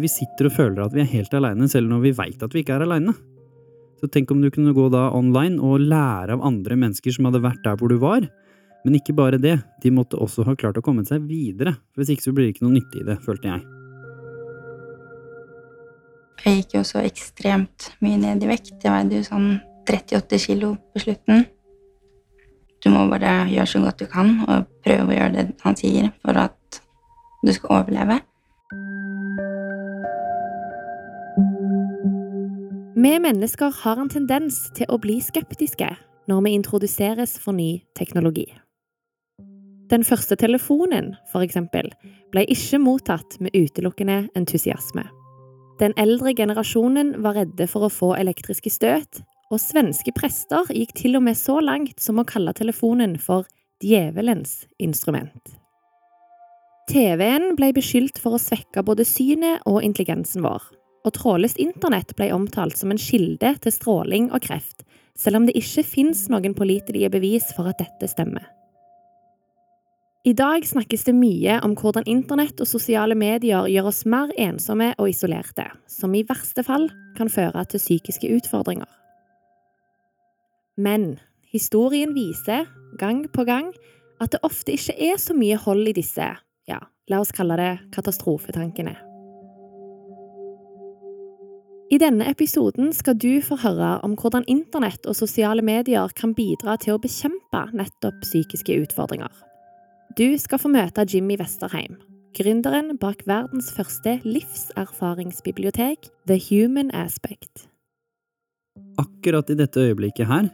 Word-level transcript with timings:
Vi 0.00 0.08
sitter 0.08 0.48
og 0.48 0.54
føler 0.56 0.84
at 0.84 0.94
vi 0.96 1.02
er 1.02 1.10
helt 1.10 1.34
aleine, 1.36 1.68
selv 1.68 1.90
når 1.90 2.04
vi 2.06 2.16
veit 2.16 2.42
at 2.42 2.54
vi 2.54 2.62
ikke 2.64 2.78
er 2.78 2.86
aleine. 2.86 3.12
Så 4.00 4.08
tenk 4.08 4.30
om 4.32 4.40
du 4.40 4.48
kunne 4.52 4.72
gå 4.72 4.86
da 4.92 5.10
online 5.12 5.60
og 5.60 5.82
lære 5.84 6.32
av 6.36 6.44
andre 6.46 6.78
mennesker 6.80 7.12
som 7.12 7.28
hadde 7.28 7.42
vært 7.44 7.60
der 7.66 7.76
hvor 7.76 7.92
du 7.92 7.98
var. 8.00 8.24
Men 8.86 8.96
ikke 8.96 9.12
bare 9.16 9.40
det, 9.40 9.58
de 9.82 9.92
måtte 9.92 10.16
også 10.16 10.46
ha 10.48 10.54
klart 10.56 10.78
å 10.80 10.84
komme 10.84 11.04
seg 11.04 11.26
videre, 11.28 11.74
hvis 11.98 12.14
ikke 12.14 12.24
så 12.24 12.32
blir 12.32 12.48
det 12.48 12.54
ikke 12.54 12.64
noe 12.64 12.78
nytte 12.78 13.02
i 13.02 13.04
det, 13.04 13.18
følte 13.26 13.52
jeg. 13.52 13.66
Jeg 16.40 16.62
gikk 16.62 16.78
jo 16.78 16.84
så 16.88 17.02
ekstremt 17.04 17.90
mye 18.00 18.16
ned 18.22 18.46
i 18.46 18.48
vekt. 18.48 18.78
Jeg 18.80 18.94
veide 18.94 19.18
jo 19.18 19.26
sånn 19.26 19.50
38 19.84 20.40
kilo 20.40 20.72
på 20.94 21.02
slutten. 21.04 21.44
Du 22.80 22.88
må 22.88 23.04
bare 23.10 23.42
gjøre 23.52 23.68
så 23.68 23.82
godt 23.84 24.00
du 24.00 24.08
kan 24.08 24.38
og 24.46 24.70
prøve 24.80 25.10
å 25.10 25.18
gjøre 25.18 25.34
det 25.36 25.46
han 25.60 25.76
sier 25.76 26.08
for 26.24 26.40
at 26.40 26.80
du 27.44 27.52
skal 27.52 27.82
overleve. 27.82 28.22
Vi 33.02 33.18
mennesker 33.18 33.70
har 33.82 33.96
en 33.96 34.10
tendens 34.12 34.56
til 34.76 34.90
å 34.92 34.98
bli 35.00 35.14
skeptiske 35.24 35.86
når 36.28 36.40
vi 36.44 36.50
introduseres 36.52 37.38
for 37.40 37.56
ny 37.56 37.78
teknologi. 37.96 38.44
Den 39.88 40.04
første 40.04 40.36
telefonen, 40.36 41.14
for 41.30 41.40
eksempel, 41.40 41.88
ble 42.34 42.42
ikke 42.52 42.80
mottatt 42.82 43.38
med 43.40 43.56
utelukkende 43.56 44.18
entusiasme. 44.36 45.06
Den 45.80 45.94
eldre 45.96 46.34
generasjonen 46.36 47.14
var 47.24 47.38
redde 47.40 47.68
for 47.70 47.86
å 47.86 47.92
få 47.94 48.10
elektriske 48.18 48.72
støt, 48.74 49.22
og 49.48 49.62
svenske 49.62 50.12
prester 50.12 50.68
gikk 50.68 50.92
til 50.98 51.16
og 51.16 51.24
med 51.30 51.40
så 51.40 51.56
langt 51.64 52.04
som 52.04 52.20
å 52.20 52.26
kalle 52.28 52.52
telefonen 52.58 53.16
for 53.22 53.48
djevelens 53.80 54.66
instrument. 54.76 55.56
TV-en 56.90 57.54
ble 57.56 57.72
beskyldt 57.72 58.20
for 58.20 58.36
å 58.36 58.42
svekke 58.42 58.84
både 58.84 59.08
synet 59.08 59.64
og 59.64 59.80
intelligensen 59.86 60.44
vår, 60.44 60.68
og 61.04 61.14
trådløst 61.16 61.60
internett 61.62 62.14
ble 62.18 62.30
omtalt 62.34 62.78
som 62.78 62.92
en 62.92 63.00
kilde 63.00 63.54
til 63.64 63.74
stråling 63.74 64.30
og 64.34 64.44
kreft, 64.44 64.84
selv 65.18 65.40
om 65.40 65.48
det 65.48 65.56
ikke 65.58 65.84
fins 65.86 66.26
noen 66.32 66.56
pålitelige 66.56 67.10
bevis 67.12 67.50
for 67.56 67.70
at 67.70 67.80
dette 67.80 68.08
stemmer. 68.10 68.44
I 70.20 70.34
dag 70.36 70.66
snakkes 70.68 71.06
det 71.06 71.14
mye 71.16 71.54
om 71.64 71.72
hvordan 71.80 72.04
internett 72.04 72.60
og 72.60 72.68
sosiale 72.68 73.16
medier 73.16 73.64
gjør 73.72 73.88
oss 73.88 74.02
mer 74.04 74.28
ensomme 74.36 74.90
og 74.98 75.08
isolerte, 75.08 75.64
som 75.88 76.12
i 76.12 76.26
verste 76.28 76.64
fall 76.66 76.90
kan 77.16 77.32
føre 77.32 77.64
til 77.72 77.80
psykiske 77.80 78.28
utfordringer. 78.36 78.88
Men 80.76 81.14
historien 81.48 82.12
viser, 82.12 82.68
gang 83.00 83.24
på 83.32 83.48
gang, 83.48 83.72
at 84.20 84.36
det 84.36 84.44
ofte 84.44 84.76
ikke 84.76 84.98
er 85.08 85.16
så 85.20 85.32
mye 85.36 85.56
hold 85.56 85.88
i 85.88 85.96
disse, 85.96 86.28
ja, 86.68 86.80
la 87.08 87.24
oss 87.24 87.32
kalle 87.32 87.56
det 87.56 87.72
katastrofetankene. 87.96 89.09
I 91.90 91.98
denne 91.98 92.28
episoden 92.30 92.92
skal 92.94 93.16
du 93.18 93.40
få 93.42 93.56
høre 93.58 93.96
om 94.06 94.12
hvordan 94.14 94.44
internett 94.46 95.08
og 95.10 95.16
sosiale 95.18 95.62
medier 95.66 96.12
kan 96.14 96.36
bidra 96.38 96.76
til 96.78 96.94
å 96.94 97.00
bekjempe 97.02 97.64
nettopp 97.74 98.20
psykiske 98.22 98.76
utfordringer. 98.84 99.32
Du 100.14 100.38
skal 100.38 100.62
få 100.62 100.70
møte 100.70 101.02
Jimmy 101.10 101.34
Westerheim, 101.40 101.96
gründeren 102.38 102.94
bak 103.02 103.24
verdens 103.26 103.72
første 103.74 104.20
livserfaringsbibliotek, 104.22 106.06
The 106.30 106.38
Human 106.46 106.94
Aspect. 106.94 107.66
Akkurat 109.02 109.50
i 109.50 109.58
dette 109.58 109.82
øyeblikket 109.90 110.30
her, 110.30 110.46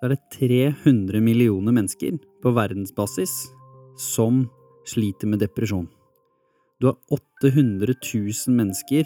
så 0.00 0.08
er 0.08 0.16
det 0.16 0.38
300 0.38 1.20
millioner 1.20 1.76
mennesker 1.76 2.16
på 2.40 2.54
verdensbasis 2.56 3.36
som 4.00 4.46
sliter 4.88 5.28
med 5.28 5.44
depresjon. 5.44 5.90
Du 6.80 6.88
har 6.88 6.96
800 7.12 7.92
000 7.92 8.56
mennesker 8.56 9.04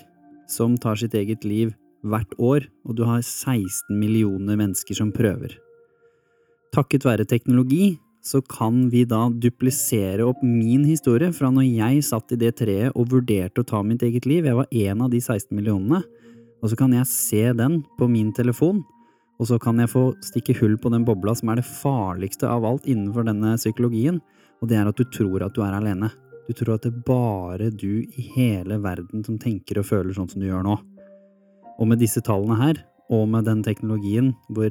som 0.53 0.77
tar 0.79 1.01
sitt 1.01 1.17
eget 1.19 1.47
liv 1.49 1.73
hvert 2.07 2.33
år, 2.39 2.69
og 2.87 2.97
du 2.99 3.05
har 3.09 3.23
16 3.23 3.91
millioner 3.97 4.59
mennesker 4.59 4.99
som 4.99 5.13
prøver. 5.15 5.57
Takket 6.73 7.05
være 7.07 7.29
teknologi 7.29 7.97
så 8.23 8.39
kan 8.47 8.87
vi 8.91 9.03
da 9.09 9.25
duplisere 9.35 10.23
opp 10.23 10.43
min 10.47 10.85
historie 10.87 11.33
fra 11.35 11.51
når 11.51 11.67
jeg 11.67 12.05
satt 12.07 12.35
i 12.35 12.39
det 12.39 12.55
treet 12.61 12.95
og 12.95 13.11
vurderte 13.11 13.65
å 13.65 13.67
ta 13.67 13.81
mitt 13.83 14.05
eget 14.07 14.29
liv. 14.31 14.47
Jeg 14.47 14.59
var 14.61 14.71
en 14.71 15.03
av 15.03 15.11
de 15.11 15.19
16 15.19 15.51
millionene. 15.51 16.05
Og 16.63 16.71
så 16.71 16.79
kan 16.79 16.95
jeg 16.95 17.11
se 17.11 17.43
den 17.59 17.81
på 17.99 18.07
min 18.07 18.31
telefon, 18.31 18.85
og 19.43 19.49
så 19.51 19.59
kan 19.59 19.81
jeg 19.83 19.91
få 19.91 20.13
stikke 20.23 20.55
hull 20.61 20.77
på 20.79 20.93
den 20.95 21.03
bobla 21.03 21.35
som 21.35 21.51
er 21.51 21.59
det 21.59 21.67
farligste 21.67 22.47
av 22.47 22.63
alt 22.69 22.87
innenfor 22.87 23.27
denne 23.27 23.57
psykologien, 23.59 24.21
og 24.63 24.71
det 24.71 24.79
er 24.79 24.87
at 24.87 25.01
du 25.01 25.03
tror 25.11 25.43
at 25.43 25.57
du 25.57 25.65
er 25.67 25.75
alene. 25.75 26.13
Du 26.53 26.59
tror 26.59 26.75
at 26.77 26.85
det 26.85 26.91
er 26.93 27.05
bare 27.07 27.71
du 27.73 28.03
i 28.05 28.23
hele 28.35 28.77
verden 28.85 29.23
som 29.25 29.39
tenker 29.41 29.79
og 29.81 29.87
føler 29.89 30.13
sånn 30.13 30.29
som 30.29 30.43
du 30.43 30.51
gjør 30.51 30.67
nå. 30.67 30.75
Og 31.81 31.89
med 31.89 32.03
disse 32.03 32.21
tallene 32.21 32.59
her, 32.59 32.81
og 33.09 33.25
med 33.33 33.47
den 33.49 33.63
teknologien 33.65 34.35
hvor 34.53 34.69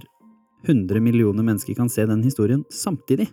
100 0.68 1.02
millioner 1.02 1.42
mennesker 1.42 1.74
kan 1.74 1.90
se 1.90 2.06
den 2.06 2.22
historien 2.22 2.62
samtidig, 2.70 3.32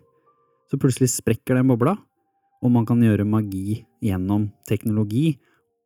så 0.73 0.81
plutselig 0.81 1.11
sprekker 1.13 1.61
den 1.61 1.69
bobla, 1.69 1.93
og 2.65 2.73
man 2.73 2.89
kan 2.89 3.05
gjøre 3.05 3.29
magi 3.29 3.83
gjennom 4.01 4.49
teknologi 4.69 5.35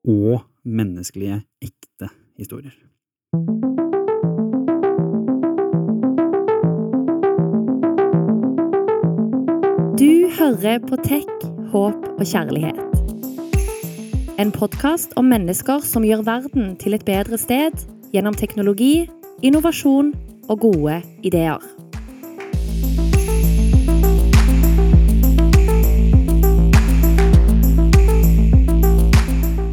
og 0.06 0.44
menneskelige, 0.62 1.42
ekte 1.66 2.12
historier. 2.38 2.78
Du 9.98 10.30
hører 10.38 10.78
på 10.86 11.02
Tech 11.02 11.51
håp 11.72 12.04
og 12.12 12.24
kjærlighet. 12.28 12.78
En 14.40 14.52
podkast 14.52 15.14
om 15.16 15.28
mennesker 15.32 15.84
som 15.86 16.04
gjør 16.04 16.24
verden 16.26 16.74
til 16.80 16.96
et 16.96 17.04
bedre 17.08 17.38
sted 17.40 17.84
gjennom 18.12 18.36
teknologi, 18.36 19.06
innovasjon 19.44 20.12
og 20.52 20.66
gode 20.66 20.98
ideer. 21.24 21.62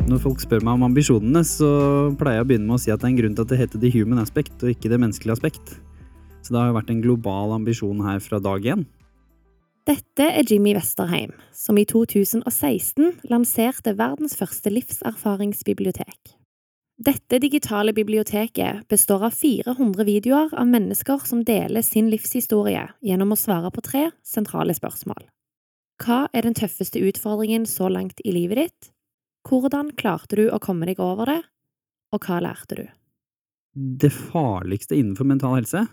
Når 0.09 0.23
folk 0.23 0.43
spør 0.43 0.63
meg 0.63 0.75
om 0.75 0.87
ambisjonene, 0.87 1.43
så 1.47 1.69
pleier 2.19 2.39
jeg 2.39 2.45
å 2.45 2.49
begynne 2.53 2.69
med 2.69 2.79
å 2.79 2.83
si 2.83 2.93
at 2.93 3.01
det 3.01 3.09
er 3.09 3.13
en 3.13 3.19
grunn 3.19 3.35
til 3.35 3.47
at 3.47 3.51
det 3.51 3.59
heter 3.63 3.83
the 3.83 3.91
human 3.93 4.23
aspect, 4.23 4.55
og 4.63 4.71
ikke 4.71 4.91
det 4.91 5.01
menneskelige 5.01 5.35
aspekt. 5.39 5.75
Så 6.43 6.53
det 6.53 6.61
har 6.61 6.71
jo 6.71 6.79
vært 6.79 6.93
en 6.93 7.03
global 7.03 7.57
ambisjon 7.59 8.03
her 8.07 8.23
fra 8.23 8.39
dag 8.43 8.63
én. 8.75 8.87
Dette 9.89 10.21
er 10.21 10.45
Jimmy 10.45 10.75
Westerheim, 10.75 11.31
som 11.55 11.77
i 11.81 11.83
2016 11.87 13.23
lanserte 13.31 13.95
verdens 13.97 14.35
første 14.37 14.69
livserfaringsbibliotek. 14.69 16.35
Dette 17.01 17.39
digitale 17.41 17.95
biblioteket 17.97 18.83
består 18.91 19.25
av 19.25 19.33
400 19.39 20.05
videoer 20.05 20.53
av 20.53 20.69
mennesker 20.69 21.23
som 21.25 21.41
deler 21.47 21.81
sin 21.81 22.11
livshistorie 22.11 22.83
gjennom 23.01 23.33
å 23.33 23.37
svare 23.39 23.71
på 23.73 23.81
tre 23.87 24.03
sentrale 24.21 24.75
spørsmål. 24.77 25.23
Hva 26.03 26.19
er 26.37 26.45
den 26.45 26.59
tøffeste 26.59 27.01
utfordringen 27.01 27.65
så 27.65 27.89
langt 27.89 28.21
i 28.21 28.35
livet 28.35 28.61
ditt? 28.61 28.91
Hvordan 29.49 29.95
klarte 29.97 30.37
du 30.37 30.51
å 30.51 30.61
komme 30.61 30.85
deg 30.91 31.01
over 31.01 31.33
det? 31.33 31.39
Og 32.13 32.29
hva 32.29 32.37
lærte 32.45 32.77
du? 32.77 32.85
Det 33.73 34.13
farligste 34.13 34.99
innenfor 34.99 35.25
mental 35.33 35.57
helse 35.57 35.87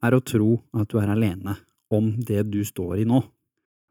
er 0.00 0.16
å 0.16 0.24
tro 0.24 0.62
at 0.72 0.88
du 0.88 1.02
er 1.04 1.12
alene 1.12 1.58
om 1.92 2.14
det 2.16 2.46
du 2.48 2.62
står 2.64 3.04
i 3.04 3.08
nå. 3.12 3.20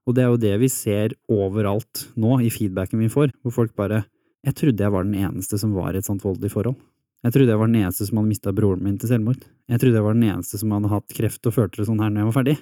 Og 0.07 0.15
det 0.17 0.23
er 0.23 0.31
jo 0.31 0.39
det 0.41 0.53
vi 0.63 0.69
ser 0.71 1.13
overalt 1.31 2.07
nå 2.19 2.39
i 2.41 2.49
feedbacken 2.53 3.01
vi 3.03 3.11
får, 3.11 3.35
hvor 3.41 3.61
folk 3.61 3.75
bare 3.77 4.05
Jeg 4.41 4.55
trodde 4.57 4.81
jeg 4.81 4.89
var 4.89 5.03
den 5.05 5.19
eneste 5.21 5.59
som 5.61 5.75
var 5.77 5.93
i 5.93 5.99
et 5.99 6.07
sånt 6.07 6.23
voldelig 6.25 6.49
forhold. 6.49 6.79
Jeg 7.21 7.33
trodde 7.35 7.53
jeg 7.53 7.59
var 7.61 7.69
den 7.69 7.83
eneste 7.83 8.07
som 8.07 8.17
hadde 8.17 8.31
mista 8.31 8.51
broren 8.57 8.81
min 8.81 8.95
til 8.97 9.11
selvmord. 9.11 9.43
Jeg 9.69 9.81
trodde 9.83 9.99
jeg 9.99 10.05
var 10.07 10.15
den 10.17 10.25
eneste 10.25 10.57
som 10.57 10.71
hadde 10.73 10.89
hatt 10.89 11.13
kreft 11.13 11.45
og 11.45 11.53
følte 11.53 11.77
det 11.77 11.85
sånn 11.85 12.01
her 12.01 12.09
når 12.09 12.23
jeg 12.23 12.29
var 12.29 12.37
ferdig. 12.39 12.55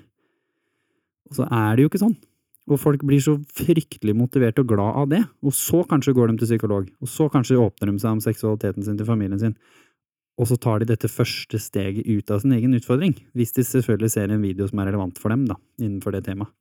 Og 1.29 1.37
så 1.37 1.47
er 1.47 1.69
det 1.77 1.85
jo 1.85 1.91
ikke 1.93 2.01
sånn. 2.03 2.17
Og 2.69 2.81
folk 2.83 3.05
blir 3.07 3.23
så 3.23 3.37
fryktelig 3.55 4.17
motivert 4.19 4.59
og 4.59 4.67
glad 4.73 4.99
av 4.99 5.07
det, 5.13 5.21
og 5.39 5.55
så 5.55 5.85
kanskje 5.87 6.13
går 6.17 6.33
de 6.33 6.41
til 6.41 6.51
psykolog, 6.51 6.91
og 6.99 7.09
så 7.09 7.29
kanskje 7.31 7.57
åpner 7.57 7.89
de 7.89 8.03
seg 8.03 8.17
om 8.17 8.21
seksualiteten 8.21 8.85
sin 8.85 8.99
til 8.99 9.07
familien 9.07 9.41
sin, 9.41 9.55
og 10.39 10.51
så 10.51 10.59
tar 10.61 10.83
de 10.83 10.91
dette 10.91 11.09
første 11.11 11.59
steget 11.59 12.05
ut 12.05 12.29
av 12.31 12.43
sin 12.43 12.53
egen 12.55 12.75
utfordring, 12.77 13.15
hvis 13.33 13.55
de 13.55 13.65
selvfølgelig 13.65 14.11
ser 14.13 14.29
en 14.29 14.43
video 14.43 14.67
som 14.69 14.83
er 14.83 14.91
relevant 14.91 15.17
for 15.19 15.33
dem, 15.33 15.47
da, 15.49 15.57
innenfor 15.81 16.13
det 16.13 16.27
temaet. 16.27 16.53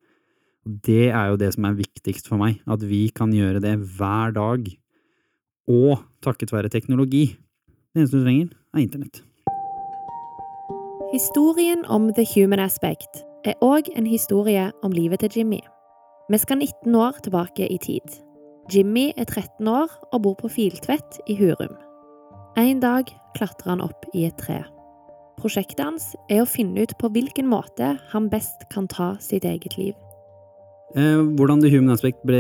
Det 0.69 1.09
er 1.09 1.31
jo 1.31 1.39
det 1.41 1.55
som 1.55 1.65
er 1.65 1.79
viktigst 1.79 2.27
for 2.29 2.37
meg, 2.37 2.59
at 2.69 2.83
vi 2.85 3.07
kan 3.09 3.33
gjøre 3.33 3.63
det 3.65 3.73
hver 3.97 4.35
dag. 4.37 4.67
Og 5.69 6.03
takket 6.25 6.53
være 6.53 6.69
teknologi. 6.69 7.39
Det 7.95 8.03
eneste 8.03 8.21
du 8.21 8.27
trenger, 8.27 8.51
er 8.77 8.83
internett. 8.85 9.23
Historien 11.15 11.87
om 11.89 12.11
The 12.13 12.27
Human 12.35 12.61
Aspect 12.61 13.23
er 13.49 13.57
òg 13.65 13.89
en 13.97 14.07
historie 14.07 14.67
om 14.85 14.93
livet 14.93 15.25
til 15.25 15.41
Jimmy. 15.41 15.61
Vi 16.29 16.39
skal 16.39 16.61
19 16.61 16.95
år 16.95 17.17
tilbake 17.25 17.65
i 17.65 17.79
tid. 17.81 18.19
Jimmy 18.69 19.07
er 19.17 19.25
13 19.25 19.69
år 19.69 19.89
og 20.13 20.23
bor 20.23 20.37
på 20.37 20.51
Filtvet 20.53 21.23
i 21.29 21.39
Hurum. 21.39 21.73
En 22.61 22.83
dag 22.85 23.09
klatrer 23.39 23.73
han 23.73 23.81
opp 23.81 24.05
i 24.13 24.27
et 24.29 24.37
tre. 24.37 24.61
Prosjektet 25.41 25.81
hans 25.81 26.11
er 26.29 26.43
å 26.43 26.51
finne 26.51 26.85
ut 26.85 26.93
på 27.01 27.09
hvilken 27.15 27.49
måte 27.49 27.95
han 28.13 28.29
best 28.29 28.69
kan 28.69 28.91
ta 28.91 29.15
sitt 29.25 29.49
eget 29.49 29.79
liv. 29.81 29.97
Eh, 30.97 31.21
hvordan 31.37 31.61
The 31.61 31.69
Human 31.69 31.93
Aspect 31.93 32.23
ble, 32.25 32.39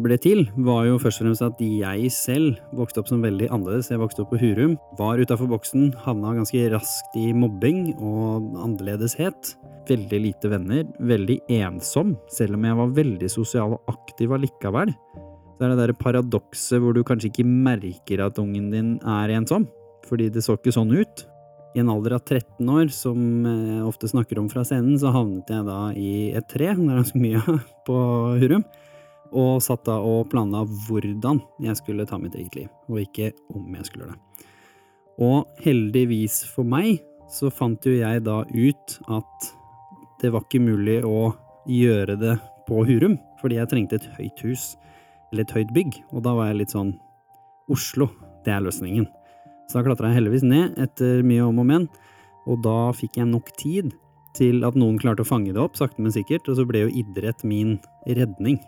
ble, 0.00 0.16
til, 0.16 0.46
var 0.64 0.86
jo 0.88 0.96
først 1.02 1.20
og 1.20 1.26
fremst 1.26 1.44
at 1.44 1.58
jeg 1.60 2.12
selv 2.14 2.60
vokste 2.78 3.02
opp 3.02 3.10
som 3.10 3.20
veldig 3.20 3.50
annerledes. 3.52 3.90
Jeg 3.92 4.00
vokste 4.00 4.24
opp 4.24 4.30
på 4.32 4.40
Hurum, 4.40 4.78
var 4.96 5.20
utafor 5.20 5.50
boksen, 5.50 5.90
havna 6.06 6.32
ganske 6.38 6.62
raskt 6.72 7.18
i 7.20 7.26
mobbing 7.36 7.90
og 7.98 8.46
annerledeshet. 8.64 9.52
Veldig 9.90 10.20
lite 10.24 10.48
venner, 10.48 10.86
veldig 11.12 11.42
ensom, 11.60 12.14
selv 12.32 12.56
om 12.56 12.64
jeg 12.64 12.78
var 12.80 12.94
veldig 12.96 13.30
sosial 13.32 13.76
og 13.76 13.92
aktiv 13.92 14.32
allikevel. 14.32 14.94
Det 15.60 15.66
er 15.66 15.74
det 15.74 15.80
derre 15.82 16.00
paradokset 16.00 16.80
hvor 16.80 16.96
du 16.96 17.02
kanskje 17.04 17.28
ikke 17.28 17.44
merker 17.44 18.24
at 18.24 18.40
ungen 18.40 18.70
din 18.72 18.94
er 19.04 19.34
ensom, 19.36 19.68
fordi 20.08 20.30
det 20.32 20.46
så 20.46 20.56
ikke 20.56 20.72
sånn 20.72 20.96
ut. 20.96 21.26
I 21.74 21.80
en 21.80 21.90
alder 21.92 22.16
av 22.16 22.24
13 22.24 22.68
år, 22.68 22.88
som 22.90 23.18
jeg 23.46 23.82
ofte 23.86 24.08
snakker 24.10 24.40
om 24.40 24.48
fra 24.50 24.64
scenen, 24.66 24.96
så 24.98 25.12
havnet 25.14 25.50
jeg 25.52 25.66
da 25.68 25.80
i 25.94 26.14
et 26.34 26.48
tre, 26.50 26.72
det 26.74 26.86
er 26.88 26.98
ganske 26.98 27.20
mye 27.22 27.58
på 27.86 27.98
Hurum, 28.42 28.64
og 29.30 29.62
satt 29.62 29.84
da 29.86 30.00
og 30.02 30.26
planla 30.32 30.64
hvordan 30.88 31.38
jeg 31.62 31.78
skulle 31.78 32.08
ta 32.10 32.18
mitt 32.18 32.34
eget 32.34 32.56
liv, 32.58 32.72
og 32.90 32.98
ikke 33.04 33.30
om 33.54 33.68
jeg 33.78 33.86
skulle 33.86 34.10
det. 34.10 34.48
Og 35.20 35.62
heldigvis 35.62 36.40
for 36.50 36.66
meg 36.66 37.04
så 37.30 37.52
fant 37.54 37.86
jo 37.86 37.94
jeg 37.94 38.24
da 38.26 38.40
ut 38.42 38.96
at 39.12 39.50
det 40.20 40.32
var 40.34 40.42
ikke 40.44 40.62
mulig 40.64 40.98
å 41.06 41.30
gjøre 41.70 42.18
det 42.18 42.34
på 42.66 42.82
Hurum, 42.88 43.14
fordi 43.38 43.60
jeg 43.60 43.70
trengte 43.70 44.00
et 44.00 44.10
høyt 44.18 44.42
hus, 44.48 44.72
eller 45.30 45.46
et 45.46 45.54
høyt 45.54 45.70
bygg, 45.76 46.02
og 46.10 46.26
da 46.26 46.34
var 46.34 46.50
jeg 46.50 46.64
litt 46.64 46.74
sånn 46.74 46.96
Oslo, 47.70 48.08
det 48.42 48.50
er 48.50 48.64
løsningen. 48.64 49.06
Så 49.70 49.78
da 49.78 49.86
klatra 49.86 50.10
jeg 50.10 50.18
heldigvis 50.18 50.42
ned 50.42 50.78
etter 50.82 51.20
mye 51.22 51.44
om 51.46 51.60
og 51.62 51.66
men, 51.68 51.84
og 52.50 52.58
da 52.64 52.90
fikk 52.96 53.20
jeg 53.20 53.30
nok 53.30 53.52
tid 53.60 53.92
til 54.34 54.64
at 54.66 54.74
noen 54.78 54.98
klarte 54.98 55.22
å 55.22 55.28
fange 55.28 55.52
det 55.54 55.62
opp, 55.62 55.78
sakte, 55.78 56.02
men 56.02 56.14
sikkert, 56.14 56.48
og 56.50 56.58
så 56.58 56.66
ble 56.66 56.84
jo 56.84 56.90
idrett 57.02 57.44
min 57.46 57.76
redning. 58.18 58.58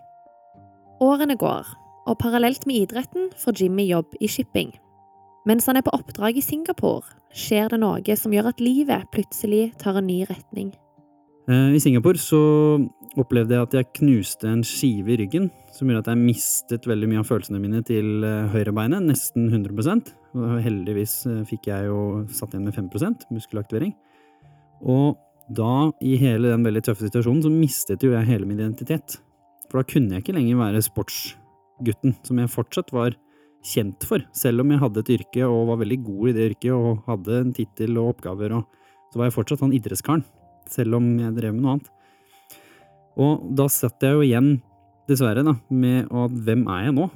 Årene 1.02 1.34
går, 1.38 1.66
og 2.06 2.18
parallelt 2.22 2.68
med 2.70 2.84
idretten 2.84 3.32
får 3.38 3.64
Jimmy 3.64 3.88
jobb 3.88 4.14
i 4.22 4.30
shipping. 4.30 4.70
Mens 5.48 5.66
han 5.66 5.78
er 5.78 5.82
på 5.82 5.94
oppdrag 5.96 6.38
i 6.38 6.44
Singapore, 6.44 7.16
skjer 7.34 7.72
det 7.72 7.80
noe 7.82 8.18
som 8.18 8.34
gjør 8.34 8.52
at 8.52 8.62
livet 8.62 9.10
plutselig 9.14 9.72
tar 9.82 9.98
en 9.98 10.06
ny 10.06 10.22
retning. 10.30 10.70
Eh, 11.50 11.74
I 11.74 11.80
Singapore 11.82 12.20
så 12.22 12.38
opplevde 13.18 13.56
jeg 13.56 13.66
at 13.66 13.74
jeg 13.76 13.90
knuste 13.98 14.48
en 14.48 14.62
skive 14.66 15.14
i 15.14 15.18
ryggen, 15.24 15.48
som 15.74 15.88
gjorde 15.90 16.04
at 16.04 16.12
jeg 16.12 16.22
mistet 16.22 16.86
veldig 16.88 17.08
mye 17.10 17.22
av 17.22 17.28
følelsene 17.28 17.60
mine 17.62 17.82
til 17.86 18.22
eh, 18.26 18.52
høyrebeinet, 18.52 19.02
nesten 19.08 19.48
100 19.50 20.12
og 20.38 20.54
Heldigvis 20.62 21.16
eh, 21.26 21.42
fikk 21.48 21.66
jeg 21.72 21.90
jo 21.90 22.22
satt 22.30 22.54
igjen 22.54 22.68
med 22.68 22.76
5% 22.78 23.26
muskelaktivering. 23.34 23.94
Og 24.86 25.18
da, 25.52 25.90
i 26.00 26.14
hele 26.20 26.52
den 26.52 26.64
veldig 26.64 26.84
tøffe 26.86 27.08
situasjonen, 27.08 27.42
så 27.44 27.50
mistet 27.52 28.06
jo 28.06 28.14
jeg 28.14 28.28
hele 28.28 28.46
min 28.46 28.60
identitet. 28.62 29.18
For 29.68 29.80
da 29.80 29.88
kunne 29.88 30.14
jeg 30.14 30.24
ikke 30.24 30.36
lenger 30.36 30.60
være 30.60 30.84
sportsgutten, 30.86 32.14
som 32.22 32.38
jeg 32.38 32.52
fortsatt 32.54 32.94
var 32.94 33.18
kjent 33.66 34.06
for, 34.06 34.22
selv 34.34 34.62
om 34.62 34.70
jeg 34.72 34.82
hadde 34.82 35.02
et 35.02 35.10
yrke 35.18 35.46
og 35.46 35.68
var 35.72 35.82
veldig 35.82 35.98
god 36.06 36.30
i 36.30 36.36
det 36.38 36.46
yrket 36.52 36.72
og 36.74 37.02
hadde 37.10 37.42
en 37.42 37.52
tittel 37.54 37.98
og 37.98 38.14
oppgaver, 38.14 38.54
og 38.58 39.10
så 39.10 39.20
var 39.20 39.28
jeg 39.28 39.36
fortsatt 39.36 39.66
han 39.66 39.74
idrettskaren 39.76 40.24
selv 40.70 40.98
om 40.98 41.08
jeg 41.20 41.34
drev 41.36 41.56
med 41.56 41.64
noe 41.64 41.76
annet. 41.76 41.90
Og 43.22 43.48
da 43.58 43.66
satt 43.70 44.02
jeg 44.04 44.16
jo 44.16 44.22
igjen, 44.24 44.54
dessverre, 45.10 45.44
da, 45.44 45.56
med 45.68 46.06
at 46.08 46.38
hvem 46.46 46.62
er 46.70 46.86
jeg 46.86 46.96
nå, 46.96 47.08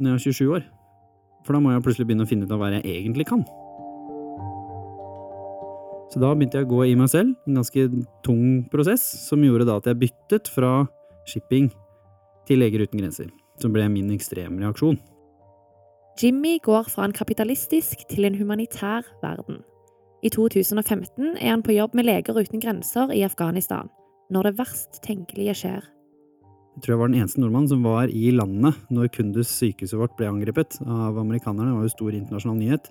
når 0.00 0.14
jeg 0.14 0.20
er 0.20 0.38
27 0.38 0.54
år? 0.58 0.68
For 1.42 1.56
da 1.56 1.62
må 1.62 1.72
jeg 1.72 1.84
plutselig 1.84 2.08
begynne 2.08 2.26
å 2.26 2.30
finne 2.30 2.46
ut 2.46 2.54
av 2.54 2.62
hva 2.62 2.70
jeg 2.72 2.86
egentlig 2.86 3.26
kan. 3.28 3.42
Så 6.12 6.20
da 6.20 6.34
begynte 6.36 6.60
jeg 6.60 6.68
å 6.68 6.72
gå 6.74 6.82
i 6.90 6.96
meg 6.98 7.08
selv, 7.08 7.32
en 7.48 7.60
ganske 7.60 7.86
tung 8.24 8.44
prosess, 8.72 9.04
som 9.24 9.42
gjorde 9.44 9.66
da 9.68 9.78
at 9.80 9.88
jeg 9.88 10.00
byttet 10.02 10.50
fra 10.52 10.82
shipping 11.30 11.70
til 12.48 12.60
Leger 12.60 12.84
uten 12.84 13.00
grenser, 13.00 13.30
som 13.62 13.72
ble 13.72 13.86
min 13.88 14.12
ekstremreaksjon. 14.12 15.00
Jimmy 16.20 16.58
går 16.60 16.90
fra 16.92 17.06
en 17.08 17.16
kapitalistisk 17.16 18.04
til 18.10 18.28
en 18.28 18.36
humanitær 18.36 19.06
verden. 19.22 19.62
I 20.22 20.30
2015 20.30 21.34
er 21.34 21.50
han 21.50 21.64
på 21.66 21.74
jobb 21.74 21.96
med 21.98 22.06
Leger 22.06 22.36
uten 22.38 22.62
grenser 22.62 23.10
i 23.10 23.24
Afghanistan, 23.26 23.88
når 24.30 24.46
det 24.46 24.58
verst 24.60 25.00
tenkelige 25.02 25.56
skjer. 25.58 25.88
Jeg 26.72 26.84
tror 26.84 26.94
jeg 26.94 27.00
var 27.00 27.10
den 27.10 27.18
eneste 27.18 27.42
nordmannen 27.42 27.68
som 27.68 27.82
var 27.84 28.08
i 28.08 28.30
landet 28.32 28.78
når 28.94 29.10
Kundus 29.12 29.50
sykehuset 29.50 29.98
vårt 29.98 30.14
ble 30.16 30.30
angrepet 30.30 30.78
av 30.86 31.18
amerikanerne. 31.20 31.72
Det 31.72 31.80
var 31.80 31.88
jo 31.88 31.94
stor 31.96 32.14
internasjonal 32.16 32.60
nyhet. 32.60 32.88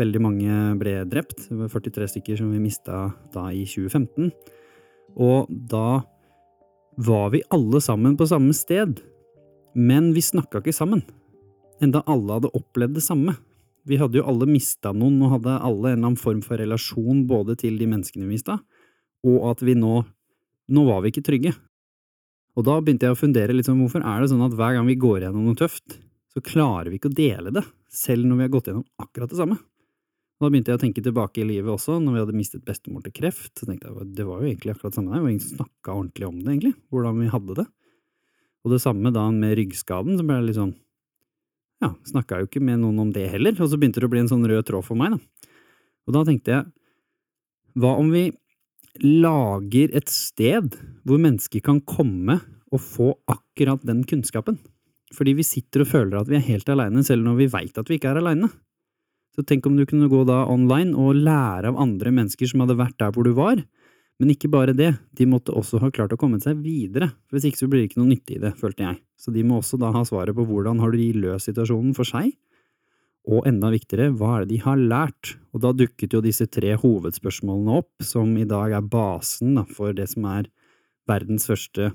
Veldig 0.00 0.22
mange 0.22 0.60
ble 0.80 0.94
drept. 1.10 1.48
Det 1.50 1.58
var 1.58 1.74
43 1.74 2.08
stykker 2.14 2.38
som 2.40 2.54
vi 2.54 2.62
mista 2.62 3.02
da 3.34 3.48
i 3.52 3.66
2015. 3.68 4.30
Og 5.20 5.50
da 5.50 6.00
var 7.02 7.34
vi 7.34 7.42
alle 7.52 7.82
sammen 7.84 8.16
på 8.16 8.30
samme 8.30 8.54
sted. 8.56 9.02
Men 9.74 10.12
vi 10.14 10.22
snakka 10.24 10.62
ikke 10.62 10.78
sammen. 10.78 11.02
Enda 11.82 12.04
alle 12.06 12.38
hadde 12.38 12.54
opplevd 12.54 12.96
det 12.96 13.04
samme. 13.04 13.34
Vi 13.88 13.98
hadde 13.98 14.20
jo 14.20 14.26
alle 14.30 14.46
mista 14.46 14.92
noen, 14.94 15.18
og 15.24 15.36
hadde 15.38 15.58
alle 15.58 15.90
en 15.90 15.96
eller 15.96 16.12
annen 16.12 16.20
form 16.20 16.42
for 16.44 16.60
relasjon 16.60 17.24
både 17.30 17.56
til 17.64 17.80
de 17.80 17.88
menneskene 17.90 18.26
vi 18.28 18.36
mista, 18.36 18.60
og 19.26 19.50
at 19.50 19.64
vi 19.66 19.74
nå… 19.78 20.02
nå 20.72 20.84
var 20.86 21.02
vi 21.02 21.12
ikke 21.12 21.24
trygge. 21.26 21.54
Og 22.58 22.66
da 22.68 22.76
begynte 22.78 23.08
jeg 23.08 23.16
å 23.16 23.18
fundere 23.18 23.54
litt 23.56 23.66
sånn 23.66 23.80
hvorfor 23.80 24.04
er 24.04 24.22
det 24.22 24.30
sånn 24.30 24.44
at 24.44 24.54
hver 24.56 24.76
gang 24.76 24.86
vi 24.88 25.00
går 25.00 25.24
gjennom 25.24 25.48
noe 25.48 25.58
tøft, 25.58 25.98
så 26.32 26.40
klarer 26.44 26.92
vi 26.92 27.00
ikke 27.00 27.10
å 27.10 27.16
dele 27.16 27.52
det, 27.52 27.64
selv 27.92 28.28
når 28.28 28.38
vi 28.38 28.46
har 28.46 28.52
gått 28.52 28.70
gjennom 28.70 28.86
akkurat 29.02 29.32
det 29.32 29.40
samme. 29.40 29.58
Da 30.42 30.48
begynte 30.50 30.72
jeg 30.72 30.80
å 30.80 30.82
tenke 30.82 31.02
tilbake 31.04 31.42
i 31.42 31.46
livet 31.46 31.70
også, 31.70 32.00
når 32.02 32.14
vi 32.14 32.22
hadde 32.24 32.36
mistet 32.36 32.64
bestemor 32.66 33.04
til 33.04 33.14
kreft, 33.14 33.52
så 33.54 33.68
tenkte 33.68 33.88
jeg 33.88 34.14
det 34.18 34.26
var 34.26 34.40
jo 34.40 34.48
egentlig 34.50 34.72
akkurat 34.74 34.90
det 34.90 34.98
samme 34.98 35.14
det 35.14 35.22
var 35.22 35.32
ingen 35.32 35.44
som 35.44 35.60
snakka 35.60 35.94
ordentlig 35.94 36.28
om 36.28 36.38
det, 36.40 36.48
egentlig, 36.50 36.72
hvordan 36.90 37.20
vi 37.22 37.28
hadde 37.34 37.58
det. 37.60 37.66
Og 38.62 38.74
det 38.74 38.80
samme 38.82 39.12
da 39.14 39.26
med 39.34 39.54
ryggskaden, 39.58 40.18
så 40.18 40.26
ble 40.26 40.40
det 40.40 40.48
litt 40.48 40.58
sånn 40.58 40.74
ja, 41.82 41.90
snakka 42.08 42.40
jo 42.40 42.48
ikke 42.48 42.62
med 42.62 42.80
noen 42.82 43.00
om 43.02 43.10
det 43.14 43.28
heller, 43.32 43.56
og 43.58 43.70
så 43.70 43.78
begynte 43.80 44.02
det 44.02 44.08
å 44.08 44.12
bli 44.12 44.22
en 44.22 44.30
sånn 44.30 44.46
rød 44.48 44.68
tråd 44.68 44.86
for 44.86 44.98
meg, 44.98 45.16
da. 45.16 45.50
Og 46.08 46.16
da 46.16 46.24
tenkte 46.26 46.54
jeg, 46.54 46.68
hva 47.78 47.94
om 48.00 48.10
vi 48.12 48.26
lager 49.02 49.94
et 49.96 50.10
sted 50.12 50.74
hvor 51.08 51.20
mennesker 51.22 51.62
kan 51.64 51.80
komme 51.88 52.40
og 52.72 52.82
få 52.82 53.12
akkurat 53.30 53.84
den 53.86 54.02
kunnskapen? 54.08 54.58
Fordi 55.12 55.34
vi 55.36 55.46
sitter 55.46 55.84
og 55.84 55.90
føler 55.90 56.18
at 56.20 56.30
vi 56.30 56.38
er 56.38 56.46
helt 56.46 56.68
aleine, 56.72 57.04
selv 57.04 57.26
når 57.26 57.38
vi 57.40 57.50
veit 57.52 57.78
at 57.78 57.88
vi 57.90 57.98
ikke 57.98 58.12
er 58.12 58.20
aleine. 58.22 58.48
Så 59.32 59.44
tenk 59.48 59.66
om 59.68 59.76
du 59.78 59.84
kunne 59.88 60.10
gå 60.12 60.22
da 60.28 60.42
online 60.50 60.96
og 60.98 61.16
lære 61.16 61.70
av 61.70 61.78
andre 61.80 62.12
mennesker 62.12 62.48
som 62.48 62.64
hadde 62.64 62.76
vært 62.80 62.98
der 63.00 63.14
hvor 63.14 63.24
du 63.24 63.32
var, 63.36 63.62
men 64.20 64.32
ikke 64.34 64.50
bare 64.52 64.74
det, 64.76 64.92
de 65.16 65.26
måtte 65.26 65.54
også 65.56 65.80
ha 65.82 65.90
klart 65.94 66.12
å 66.14 66.18
komme 66.20 66.38
seg 66.42 66.60
videre, 66.62 67.10
hvis 67.32 67.48
ikke 67.48 67.62
så 67.62 67.68
blir 67.70 67.82
det 67.82 67.90
ikke 67.90 68.02
noe 68.02 68.12
nytte 68.12 68.36
i 68.36 68.40
det, 68.42 68.52
følte 68.60 68.84
jeg. 68.86 68.98
Så 69.18 69.34
de 69.34 69.44
må 69.46 69.58
også 69.58 69.80
da 69.80 69.90
ha 69.94 70.04
svaret 70.06 70.36
på 70.36 70.46
hvordan 70.46 70.82
har 70.82 70.94
de 70.94 71.08
løst 71.16 71.50
situasjonen 71.50 71.94
for 71.96 72.08
seg, 72.08 72.32
og 73.22 73.46
enda 73.46 73.70
viktigere, 73.70 74.10
hva 74.18 74.34
er 74.36 74.44
det 74.44 74.56
de 74.56 74.62
har 74.64 74.80
lært? 74.80 75.36
Og 75.54 75.62
da 75.62 75.70
dukket 75.76 76.14
jo 76.14 76.22
disse 76.24 76.48
tre 76.50 76.74
hovedspørsmålene 76.74 77.78
opp, 77.78 77.92
som 78.02 78.34
i 78.34 78.46
dag 78.48 78.74
er 78.74 78.82
basen 78.82 79.60
for 79.70 79.94
det 79.94 80.08
som 80.10 80.26
er 80.26 80.50
verdens 81.10 81.46
første 81.46 81.92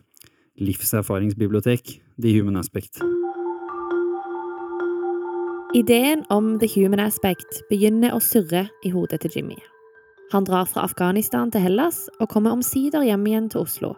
livserfaringsbibliotek, 0.58 1.98
The 2.18 2.34
Human 2.40 2.58
Aspect. 2.58 3.04
Ideen 5.76 6.24
om 6.32 6.56
The 6.60 6.70
Human 6.78 7.04
Aspect 7.04 7.60
begynner 7.70 8.16
å 8.16 8.24
surre 8.24 8.70
i 8.88 8.94
hodet 8.96 9.26
til 9.26 9.42
Jimmy. 9.42 9.60
Han 10.34 10.44
drar 10.44 10.68
fra 10.68 10.84
Afghanistan 10.84 11.52
til 11.54 11.64
Hellas 11.64 12.02
og 12.20 12.28
kommer 12.34 12.52
omsider 12.52 13.06
hjem 13.08 13.24
igjen 13.30 13.46
til 13.52 13.64
Oslo. 13.64 13.94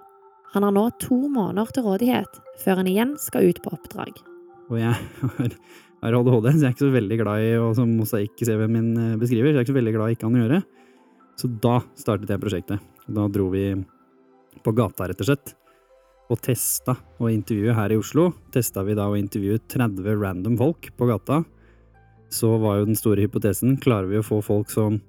Han 0.54 0.66
har 0.66 0.74
nå 0.76 0.84
to 1.02 1.18
måneder 1.26 1.72
til 1.74 1.86
rådighet 1.88 2.38
før 2.62 2.82
han 2.82 2.90
igjen 2.90 3.16
skal 3.22 3.50
ut 3.50 3.62
på 3.64 3.72
oppdrag. 3.74 4.20
Og 4.70 4.78
jeg 4.78 4.94
har 6.04 6.18
ADHD, 6.20 6.52
så 6.52 6.60
jeg 6.60 6.68
er 6.68 6.76
ikke 6.76 6.86
så 6.86 6.94
veldig 6.94 7.20
glad 7.24 7.46
i, 7.48 7.50
og 7.58 7.74
som 7.78 7.96
mosaikk-CV-en 7.98 8.76
min 8.76 8.90
eh, 8.94 9.18
beskriver, 9.22 9.50
så 9.50 9.58
jeg 9.58 9.62
er 9.62 9.66
ikke 9.66 9.74
så 9.74 9.80
veldig 9.80 9.96
glad 9.98 10.12
i 10.12 10.18
ikke 10.18 10.30
han 10.30 10.38
å 10.38 10.44
gjøre. 10.44 10.62
Så 11.40 11.50
da 11.66 11.76
startet 11.98 12.34
jeg 12.34 12.44
prosjektet. 12.44 12.90
Da 13.10 13.26
dro 13.34 13.50
vi 13.50 13.66
på 14.62 14.74
gata, 14.78 15.10
rett 15.10 15.24
og 15.24 15.30
slett, 15.32 15.54
og 16.30 16.42
testa 16.46 16.94
å 17.18 17.30
intervjue 17.34 17.74
her 17.74 17.94
i 17.96 17.98
Oslo. 17.98 18.30
Testa 18.54 18.86
vi 18.86 18.98
da 18.98 19.08
å 19.10 19.18
intervjue 19.18 19.64
30 19.66 20.14
random 20.14 20.60
folk 20.62 20.92
på 20.94 21.10
gata. 21.10 21.42
Så 22.30 22.54
var 22.62 22.78
jo 22.78 22.92
den 22.92 23.00
store 23.00 23.26
hypotesen, 23.26 23.80
klarer 23.82 24.12
vi 24.12 24.20
å 24.22 24.26
få 24.26 24.44
folk 24.46 24.70
som 24.70 25.02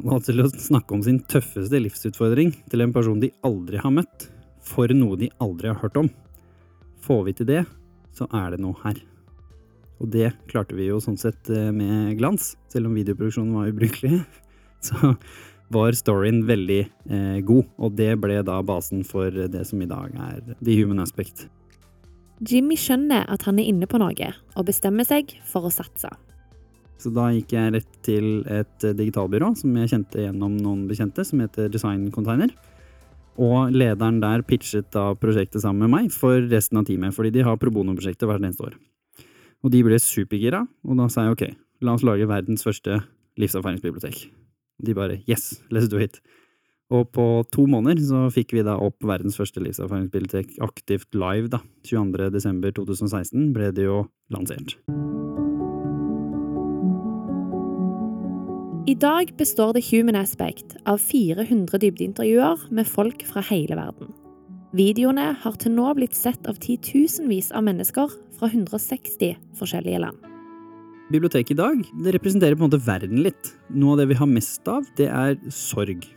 og 0.00 0.24
til 0.24 0.42
å 0.42 0.48
snakke 0.50 0.96
om 0.96 1.02
sin 1.04 1.20
tøffeste 1.30 1.80
livsutfordring 1.82 2.54
til 2.70 2.84
en 2.84 2.94
person 2.94 3.20
de 3.20 3.32
aldri 3.46 3.80
har 3.82 3.92
møtt, 3.94 4.28
for 4.64 4.90
noe 4.94 5.18
de 5.20 5.30
aldri 5.42 5.70
har 5.72 5.80
hørt 5.82 5.98
om. 6.00 6.10
Får 7.04 7.24
vi 7.26 7.36
til 7.36 7.48
det, 7.50 7.62
så 8.16 8.28
er 8.36 8.54
det 8.54 8.62
noe 8.62 8.78
her. 8.84 9.00
Og 10.00 10.08
det 10.14 10.32
klarte 10.48 10.76
vi 10.78 10.88
jo 10.88 11.00
sånn 11.02 11.18
sett 11.20 11.50
eh, 11.52 11.68
med 11.74 12.16
glans, 12.20 12.54
selv 12.72 12.88
om 12.88 12.96
videoproduksjonen 12.96 13.56
var 13.58 13.72
ubrukelig. 13.72 14.22
Så 14.86 15.12
var 15.68 15.92
storyen 15.92 16.40
veldig 16.48 16.80
eh, 16.80 17.40
god, 17.44 17.66
og 17.76 17.96
det 17.98 18.14
ble 18.22 18.38
da 18.46 18.62
basen 18.64 19.02
for 19.04 19.28
det 19.28 19.66
som 19.68 19.82
i 19.84 19.88
dag 19.90 20.14
er 20.16 20.54
The 20.56 20.78
Human 20.78 21.02
Aspect. 21.04 21.44
Jimmy 22.40 22.78
skjønner 22.80 23.26
at 23.28 23.44
han 23.44 23.60
er 23.60 23.68
inne 23.68 23.84
på 23.84 24.00
noe, 24.00 24.32
og 24.56 24.66
bestemmer 24.66 25.04
seg 25.04 25.36
for 25.44 25.68
å 25.68 25.74
satse. 25.74 26.08
Så 27.00 27.12
da 27.16 27.30
gikk 27.32 27.54
jeg 27.56 27.72
rett 27.76 27.94
til 28.04 28.26
et 28.50 28.84
digitalbyrå 28.84 29.54
som 29.56 29.76
jeg 29.80 29.92
kjente 29.94 30.26
gjennom 30.26 30.58
noen 30.60 30.84
bekjente, 30.90 31.24
som 31.24 31.40
heter 31.40 31.70
Design 31.72 32.10
Container. 32.12 32.52
Og 33.40 33.72
lederen 33.72 34.18
der 34.20 34.44
pitchet 34.44 34.90
da 34.92 35.10
prosjektet 35.16 35.64
sammen 35.64 35.86
med 35.86 35.94
meg 35.94 36.12
for 36.12 36.42
resten 36.50 36.80
av 36.80 36.84
teamet, 36.88 37.16
fordi 37.16 37.32
de 37.38 37.46
har 37.46 37.56
pro 37.60 37.72
bono-prosjektet 37.72 38.28
hvert 38.28 38.42
eneste 38.42 38.68
år. 38.68 38.76
Og 39.64 39.72
de 39.72 39.80
ble 39.84 39.96
supergira, 40.00 40.64
og 40.84 41.00
da 41.00 41.08
sa 41.12 41.24
jeg 41.24 41.36
ok, 41.36 41.46
la 41.84 41.96
oss 41.96 42.04
lage 42.04 42.28
verdens 42.28 42.64
første 42.66 43.00
livserfaringsbibliotek. 43.40 44.26
De 44.80 44.96
bare 44.96 45.20
yes, 45.28 45.62
let's 45.72 45.88
do 45.88 46.00
it. 46.00 46.20
Og 46.90 47.06
på 47.14 47.24
to 47.54 47.68
måneder 47.70 48.02
så 48.02 48.24
fikk 48.34 48.56
vi 48.56 48.66
da 48.66 48.74
opp 48.82 49.04
verdens 49.06 49.38
første 49.38 49.62
livserfaringsbibliotek 49.62 50.58
aktivt 50.64 51.14
live, 51.14 51.52
da. 51.52 51.62
22. 51.86 52.32
desember 52.34 52.74
2016 52.74 53.52
ble 53.54 53.70
det 53.76 53.86
jo 53.86 54.02
lansert. 54.34 54.74
I 58.90 58.94
dag 58.98 59.28
består 59.38 59.72
The 59.72 59.80
Human 59.90 60.16
Aspect 60.16 60.72
av 60.84 60.98
400 60.98 61.78
dybdeintervjuer 61.78 62.64
med 62.74 62.88
folk 62.90 63.20
fra 63.28 63.42
hele 63.46 63.76
verden. 63.78 64.08
Videoene 64.74 65.28
har 65.44 65.58
til 65.62 65.76
nå 65.76 65.92
blitt 65.94 66.16
sett 66.18 66.48
av 66.50 66.58
titusenvis 66.58 67.52
av 67.54 67.68
mennesker 67.68 68.10
fra 68.40 68.48
160 68.48 69.36
forskjellige 69.60 70.00
land. 70.02 70.18
Biblioteket 71.12 71.54
i 71.54 71.58
dag 71.60 71.84
det 72.02 72.16
representerer 72.16 72.58
på 72.58 72.64
en 72.64 72.72
måte 72.72 72.82
verden 72.88 73.22
litt. 73.22 73.52
Noe 73.70 73.94
av 73.94 74.02
det 74.02 74.08
vi 74.10 74.18
har 74.18 74.32
mest 74.32 74.66
av, 74.72 74.88
det 74.98 75.06
er 75.06 75.38
sorg. 75.54 76.08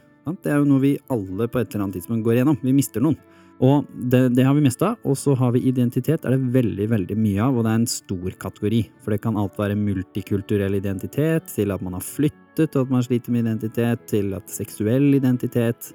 Det 0.42 0.50
er 0.50 0.64
jo 0.64 0.72
noe 0.72 0.82
vi 0.82 0.96
alle 1.14 1.46
på 1.46 1.62
et 1.62 1.70
eller 1.76 1.86
annet 1.86 2.00
tidspunkt 2.00 2.26
går 2.26 2.40
igjennom. 2.40 2.58
Vi 2.64 2.74
mister 2.74 3.06
noen. 3.06 3.20
Og 3.62 3.88
det, 3.94 4.34
det 4.36 4.46
har 4.48 4.56
vi 4.58 4.64
mest 4.66 4.82
av. 4.86 4.98
Og 5.08 5.18
så 5.20 5.36
har 5.38 5.54
vi 5.56 5.64
identitet, 5.70 6.26
er 6.26 6.36
det 6.36 6.54
veldig 6.56 6.88
veldig 6.92 7.18
mye 7.20 7.42
av, 7.46 7.58
og 7.58 7.66
det 7.66 7.74
er 7.74 7.82
en 7.82 7.90
stor 7.90 8.38
kategori. 8.46 8.82
For 9.04 9.14
det 9.14 9.22
kan 9.24 9.38
alt 9.40 9.60
være 9.60 9.78
multikulturell 9.80 10.80
identitet, 10.80 11.52
til 11.54 11.76
at 11.76 11.84
man 11.86 11.98
har 12.00 12.06
flyttet 12.06 12.76
og 12.76 12.86
at 12.86 12.94
man 12.94 13.06
sliter 13.06 13.34
med 13.34 13.48
identitet, 13.48 14.08
til 14.10 14.34
at 14.38 14.50
seksuell 14.52 15.14
identitet 15.18 15.94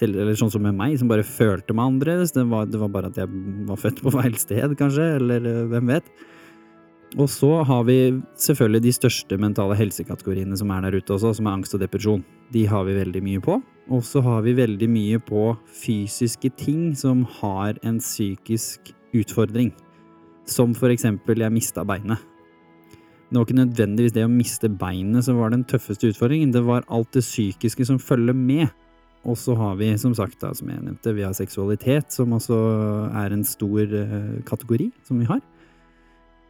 til, 0.00 0.12
eller 0.12 0.36
sånn 0.36 0.52
som 0.52 0.64
med 0.64 0.76
meg, 0.76 0.96
som 1.00 1.08
bare 1.10 1.24
følte 1.26 1.76
meg 1.76 1.92
annerledes. 1.92 2.34
Det 2.36 2.44
var, 2.50 2.66
det 2.68 2.80
var 2.80 2.92
bare 2.92 3.12
at 3.12 3.20
jeg 3.20 3.44
var 3.68 3.80
født 3.80 4.02
på 4.04 4.12
feil 4.16 4.40
sted, 4.40 4.74
kanskje, 4.80 5.12
eller 5.20 5.52
eh, 5.52 5.62
hvem 5.72 5.94
vet. 5.94 6.10
Og 7.14 7.30
så 7.30 7.62
har 7.62 7.84
vi 7.86 8.18
selvfølgelig 8.42 8.82
de 8.82 8.92
største 8.92 9.38
mentale 9.38 9.76
helsekategoriene 9.78 10.56
som 10.58 10.72
er 10.74 10.82
der 10.84 10.98
ute 10.98 11.14
også, 11.14 11.36
som 11.38 11.46
er 11.46 11.54
angst 11.54 11.76
og 11.76 11.80
depresjon. 11.80 12.24
De 12.52 12.66
har 12.66 12.82
vi 12.84 12.96
veldig 12.98 13.22
mye 13.22 13.42
på. 13.44 13.60
Og 13.94 14.02
så 14.04 14.20
har 14.24 14.42
vi 14.42 14.56
veldig 14.58 14.88
mye 14.90 15.20
på 15.22 15.52
fysiske 15.70 16.50
ting 16.58 16.90
som 16.98 17.22
har 17.38 17.78
en 17.86 18.00
psykisk 18.02 18.90
utfordring. 19.14 19.70
Som 20.50 20.74
for 20.74 20.90
eksempel 20.90 21.44
jeg 21.44 21.54
mista 21.54 21.86
beinet. 21.86 22.18
Det 23.26 23.38
var 23.38 23.46
ikke 23.46 23.58
nødvendigvis 23.58 24.14
det 24.14 24.26
å 24.26 24.30
miste 24.30 24.68
beinet 24.70 25.26
som 25.26 25.38
var 25.40 25.50
den 25.54 25.64
tøffeste 25.66 26.12
utfordringen, 26.12 26.52
det 26.54 26.62
var 26.62 26.84
alt 26.86 27.10
det 27.14 27.24
psykiske 27.24 27.86
som 27.88 27.98
følger 27.98 28.34
med. 28.34 28.68
Og 29.26 29.34
så 29.34 29.56
har 29.58 29.74
vi, 29.80 29.88
som 29.98 30.12
sagt, 30.14 30.38
da, 30.38 30.52
som 30.54 30.68
jeg 30.70 30.84
nevnte, 30.84 31.14
vi 31.16 31.24
har 31.26 31.34
seksualitet, 31.34 32.12
som 32.14 32.36
også 32.36 32.56
er 33.10 33.34
en 33.34 33.42
stor 33.46 33.90
uh, 33.90 34.36
kategori 34.46 34.92
som 35.06 35.18
vi 35.18 35.26
har. 35.26 35.40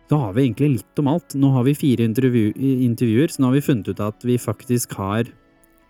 Da 0.06 0.20
har 0.22 0.36
vi 0.36 0.44
egentlig 0.44 0.68
litt 0.76 1.00
om 1.02 1.08
alt. 1.10 1.34
Nå 1.34 1.50
har 1.56 1.64
vi 1.66 1.75
fire 1.75 2.06
intervju 2.06 2.52
intervjuer, 2.86 3.32
så 3.32 3.42
nå 3.42 3.50
har 3.50 3.56
vi 3.58 3.64
funnet 3.66 3.88
ut 3.90 4.02
at 4.04 4.26
vi 4.26 4.38
faktisk 4.38 4.94
har 5.00 5.32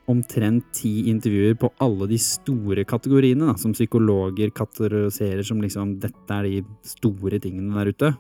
omtrent 0.07 0.65
ti 0.73 1.11
intervjuer 1.11 1.57
på 1.59 1.69
alle 1.83 2.07
de 2.09 2.19
store 2.23 2.85
kategoriene, 2.89 3.49
da, 3.51 3.57
som 3.59 3.75
psykologer 3.75 4.53
kategoriserer 4.55 5.43
som 5.45 5.61
liksom 5.61 5.97
dette 6.01 6.39
er 6.39 6.47
de 6.47 6.63
store 6.87 7.41
tingene 7.43 7.75
der 7.77 7.91
ute. 7.93 8.13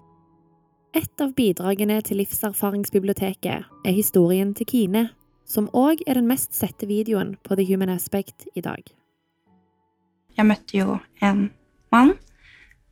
Et 0.96 1.22
av 1.22 1.32
bidragene 1.36 2.00
til 2.04 2.20
Livserfaringsbiblioteket 2.20 3.86
er 3.86 3.96
historien 3.96 4.52
til 4.56 4.68
Kine, 4.68 5.08
som 5.46 5.70
òg 5.76 6.02
er 6.06 6.18
den 6.18 6.28
mest 6.28 6.56
sette 6.56 6.88
videoen 6.90 7.36
på 7.46 7.56
The 7.56 7.66
Human 7.68 7.92
Aspect 7.92 8.48
i 8.56 8.64
dag. 8.64 8.82
Jeg 10.36 10.48
møtte 10.48 10.76
jo 10.76 10.98
en 11.24 11.50
mann 11.94 12.16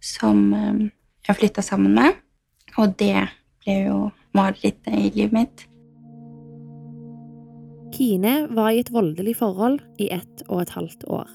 som 0.00 0.46
eh, 0.54 0.84
jeg 1.26 1.40
flytta 1.40 1.64
sammen 1.64 1.96
med, 1.96 2.23
og 2.78 2.96
det 2.98 3.28
ble 3.64 3.78
jo 3.86 4.00
marerittet 4.34 4.92
i 4.94 5.12
livet 5.14 5.36
mitt. 5.36 5.64
Kine 7.94 8.34
var 8.50 8.72
i 8.74 8.80
et 8.82 8.90
voldelig 8.90 9.36
forhold 9.38 9.78
i 10.02 10.10
ett 10.14 10.42
og 10.48 10.64
et 10.64 10.74
halvt 10.74 11.06
år. 11.06 11.30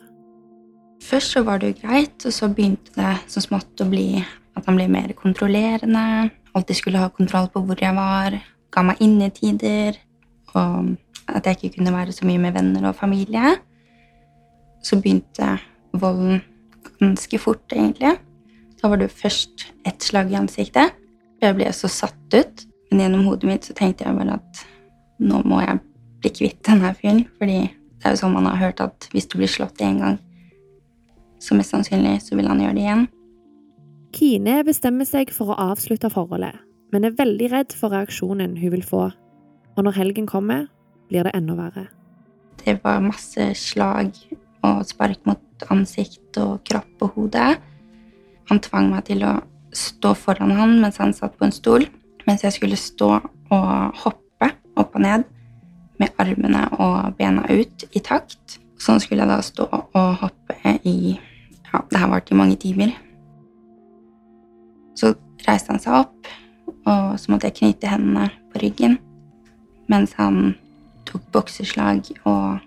Først 0.99 1.37
så 1.37 1.43
var 1.47 1.61
det 1.61 1.71
jo 1.71 1.79
greit, 1.85 2.25
og 2.27 2.35
så 2.35 2.49
begynte 2.51 2.91
det 2.97 3.13
så 3.31 3.41
smått 3.43 3.79
å 3.79 3.87
bli 3.87 4.19
at 4.19 4.67
han 4.67 4.75
ble 4.75 4.89
mer 4.91 5.13
kontrollerende. 5.15 6.29
Alltid 6.57 6.75
skulle 6.75 6.99
ha 6.99 7.11
kontroll 7.13 7.47
på 7.53 7.63
hvor 7.63 7.79
jeg 7.79 7.95
var. 7.95 8.35
Ga 8.75 8.83
meg 8.83 8.99
innetider. 9.03 9.95
Og 10.51 10.95
at 11.29 11.45
jeg 11.45 11.59
ikke 11.59 11.77
kunne 11.77 11.95
være 11.95 12.15
så 12.15 12.27
mye 12.27 12.41
med 12.41 12.57
venner 12.57 12.89
og 12.89 12.97
familie. 12.99 13.55
Så 14.83 14.99
begynte 14.99 15.55
volden 15.93 16.41
ganske 16.99 17.39
fort, 17.39 17.63
egentlig. 17.71 18.17
Da 18.81 18.91
var 18.91 18.99
det 18.99 19.11
først 19.13 19.69
ett 19.87 20.03
slag 20.03 20.33
i 20.33 20.39
ansiktet. 20.39 20.98
Jeg 21.39 21.55
ble 21.57 21.69
så 21.75 21.89
satt 21.91 22.35
ut. 22.35 22.65
Men 22.89 23.03
gjennom 23.03 23.27
hodet 23.29 23.49
mitt 23.49 23.67
så 23.67 23.75
tenkte 23.77 24.07
jeg 24.07 24.17
bare 24.17 24.39
at 24.39 24.63
nå 25.21 25.43
må 25.45 25.59
jeg 25.61 25.81
bli 26.23 26.31
kvitt 26.39 26.63
denne 26.65 26.93
fyren. 26.97 27.21
Fordi 27.37 27.59
det 27.67 28.07
er 28.07 28.15
jo 28.15 28.21
sånn 28.23 28.35
man 28.35 28.49
har 28.49 28.59
hørt 28.63 28.81
at 28.83 29.09
hvis 29.13 29.29
du 29.29 29.37
blir 29.39 29.51
slått 29.51 29.83
én 29.85 29.99
gang, 30.01 30.17
så 31.39 31.55
mest 31.55 31.71
sannsynlig 31.71 32.17
så 32.23 32.35
vil 32.35 32.49
han 32.49 32.61
gjøre 32.63 32.75
det 32.75 32.83
igjen. 32.83 33.05
Kine 34.15 34.55
bestemmer 34.65 35.07
seg 35.07 35.31
for 35.35 35.53
å 35.53 35.59
avslutte 35.69 36.09
forholdet, 36.11 36.57
men 36.91 37.05
er 37.05 37.15
veldig 37.15 37.51
redd 37.53 37.75
for 37.77 37.93
reaksjonen 37.93 38.57
hun 38.57 38.73
vil 38.73 38.83
få. 38.83 39.05
Og 39.77 39.85
når 39.85 39.99
helgen 39.99 40.27
kommer, 40.27 40.65
blir 41.11 41.27
det 41.27 41.35
enda 41.37 41.55
verre. 41.59 41.85
Det 42.59 42.79
var 42.83 43.03
masse 43.03 43.51
slag 43.55 44.17
og 44.65 44.81
spark 44.87 45.21
mot 45.29 45.69
ansikt 45.71 46.39
og 46.41 46.59
kropp 46.67 47.05
og 47.05 47.15
hode. 47.15 47.45
Han 48.49 48.63
tvang 48.65 48.89
meg 48.91 49.05
til 49.07 49.23
å 49.27 49.37
stå 49.79 50.13
foran 50.17 50.51
han 50.55 50.77
mens 50.81 50.99
han 51.01 51.15
satt 51.15 51.37
på 51.39 51.47
en 51.47 51.55
stol, 51.55 51.87
mens 52.27 52.43
jeg 52.45 52.55
skulle 52.55 52.79
stå 52.79 53.09
og 53.19 54.01
hoppe 54.03 54.51
opp 54.79 54.95
og 54.95 55.03
ned 55.03 55.25
med 55.99 56.21
armene 56.21 56.65
og 56.79 57.15
bena 57.19 57.43
ut 57.49 57.85
i 57.91 58.01
takt. 58.03 58.59
Sånn 58.79 59.01
skulle 59.03 59.25
jeg 59.25 59.31
da 59.31 59.41
stå 59.43 59.67
og 59.71 60.23
hoppe 60.23 60.77
i 60.87 61.17
Ja, 61.69 61.83
det 61.85 61.99
her 62.01 62.09
varte 62.09 62.33
i 62.33 62.37
mange 62.37 62.55
timer. 62.57 62.95
Så 64.97 65.11
reiste 65.45 65.69
han 65.69 65.81
seg 65.83 65.99
opp, 65.99 66.29
og 66.89 67.11
så 67.21 67.29
måtte 67.29 67.45
jeg 67.45 67.59
knyte 67.59 67.91
hendene 67.91 68.31
på 68.49 68.63
ryggen 68.63 68.97
mens 69.89 70.13
han 70.17 70.55
tok 71.09 71.23
bokseslag 71.33 72.11
og 72.29 72.59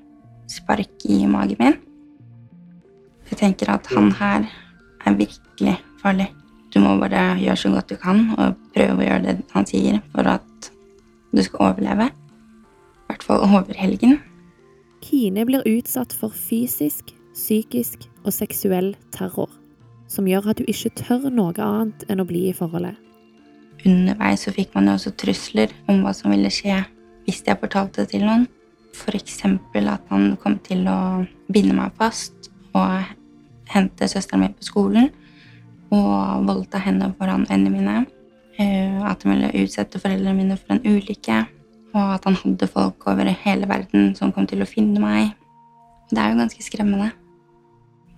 spark 0.50 1.07
i 1.07 1.23
magen 1.31 1.59
min. 1.61 1.76
Jeg 3.31 3.38
tenker 3.42 3.71
at 3.75 3.87
han 3.95 4.11
her 4.19 4.47
er 5.07 5.19
virkelig 5.19 5.76
farlig. 6.02 6.28
Du 6.73 6.81
må 6.81 6.95
bare 7.00 7.37
gjøre 7.41 7.59
så 7.61 7.71
godt 7.73 7.93
du 7.93 7.99
kan 8.00 8.25
og 8.38 8.57
prøve 8.73 9.02
å 9.02 9.07
gjøre 9.07 9.25
det 9.26 9.38
han 9.52 9.69
sier 9.69 10.00
for 10.14 10.29
at 10.31 10.71
du 11.33 11.43
skal 11.45 11.69
overleve. 11.69 12.09
I 12.09 13.12
hvert 13.12 13.26
fall 13.26 13.45
over 13.45 13.76
helgen. 13.76 14.19
Kine 15.02 15.45
blir 15.45 15.67
utsatt 15.69 16.14
for 16.17 16.33
fysisk, 16.33 17.12
psykisk 17.35 18.07
og 18.23 18.33
seksuell 18.33 18.93
terror, 19.12 19.50
som 20.09 20.29
gjør 20.29 20.52
at 20.52 20.61
du 20.61 20.69
ikke 20.69 20.95
tør 21.02 21.29
noe 21.33 21.52
annet 21.61 22.07
enn 22.09 22.23
å 22.23 22.29
bli 22.29 22.47
i 22.49 22.57
forholdet. 22.57 22.97
Underveis 23.83 24.47
så 24.47 24.52
fikk 24.55 24.76
man 24.76 24.88
jo 24.88 24.97
også 24.97 25.12
trusler 25.19 25.73
om 25.91 26.05
hva 26.05 26.12
som 26.14 26.31
ville 26.33 26.50
skje 26.52 26.85
hvis 27.26 27.43
jeg 27.47 27.59
fortalte 27.59 28.02
det 28.05 28.14
til 28.14 28.25
noen. 28.25 28.47
F.eks. 28.93 29.41
at 29.45 30.09
han 30.12 30.37
kom 30.41 30.59
til 30.64 30.87
å 30.88 31.25
binde 31.52 31.75
meg 31.76 31.93
fast 31.99 32.50
og 32.76 33.02
hente 33.73 34.09
søsteren 34.09 34.45
min 34.45 34.57
på 34.57 34.69
skolen 34.69 35.11
og 35.93 36.47
voldta 36.49 36.81
henne 36.81 37.13
foran 37.19 37.47
øynene 37.51 37.73
mine. 37.73 37.97
Eh, 38.61 39.01
at 39.09 39.23
han 39.23 39.35
ville 39.35 39.65
utsette 39.65 40.01
foreldrene 40.01 40.37
mine 40.37 40.57
for 40.57 40.75
en 40.75 40.85
ulykke. 40.85 41.43
Og 41.93 42.15
at 42.15 42.25
han 42.25 42.39
hadde 42.41 42.69
folk 42.69 43.07
over 43.07 43.29
hele 43.45 43.69
verden 43.69 44.15
som 44.17 44.33
kom 44.33 44.47
til 44.49 44.65
å 44.65 44.69
finne 44.69 45.01
meg. 45.01 45.35
Det 46.11 46.21
er 46.21 46.33
jo 46.33 46.41
ganske 46.41 46.65
skremmende. 46.65 47.11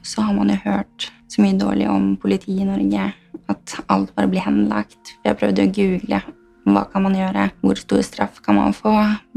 Så 0.03 0.23
har 0.23 0.35
man 0.37 0.51
jo 0.53 0.59
hørt 0.65 1.11
så 1.29 1.43
mye 1.43 1.59
dårlig 1.59 1.89
om 1.91 2.15
politiet 2.21 2.63
i 2.63 2.69
Norge. 2.69 3.13
At 3.51 3.77
alt 3.89 4.15
bare 4.15 4.31
blir 4.31 4.45
henlagt. 4.45 5.17
Jeg 5.25 5.39
prøvde 5.41 5.67
å 5.67 5.75
google 5.75 6.23
hva 6.65 6.87
kan 6.89 7.03
man 7.05 7.17
gjøre, 7.17 7.51
hvor 7.61 7.77
stor 7.77 8.01
straff 8.07 8.39
kan 8.45 8.57
man 8.57 8.73
få, 8.73 8.93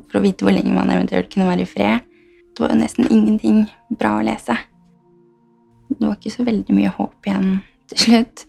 for 0.07 0.19
å 0.19 0.23
vite 0.23 0.45
hvor 0.45 0.55
lenge 0.55 0.71
man 0.71 0.91
eventuelt 0.93 1.27
kunne 1.33 1.49
være 1.49 1.65
i 1.65 1.67
fred. 1.67 2.05
Det 2.55 2.63
var 2.63 2.71
jo 2.71 2.79
nesten 2.79 3.09
ingenting 3.11 3.65
bra 3.99 4.13
å 4.17 4.23
lese. 4.23 4.55
Det 5.89 5.99
var 6.05 6.15
ikke 6.15 6.31
så 6.31 6.45
veldig 6.47 6.77
mye 6.77 6.93
håp 6.95 7.27
igjen 7.27 7.57
til 7.91 8.03
slutt. 8.03 8.45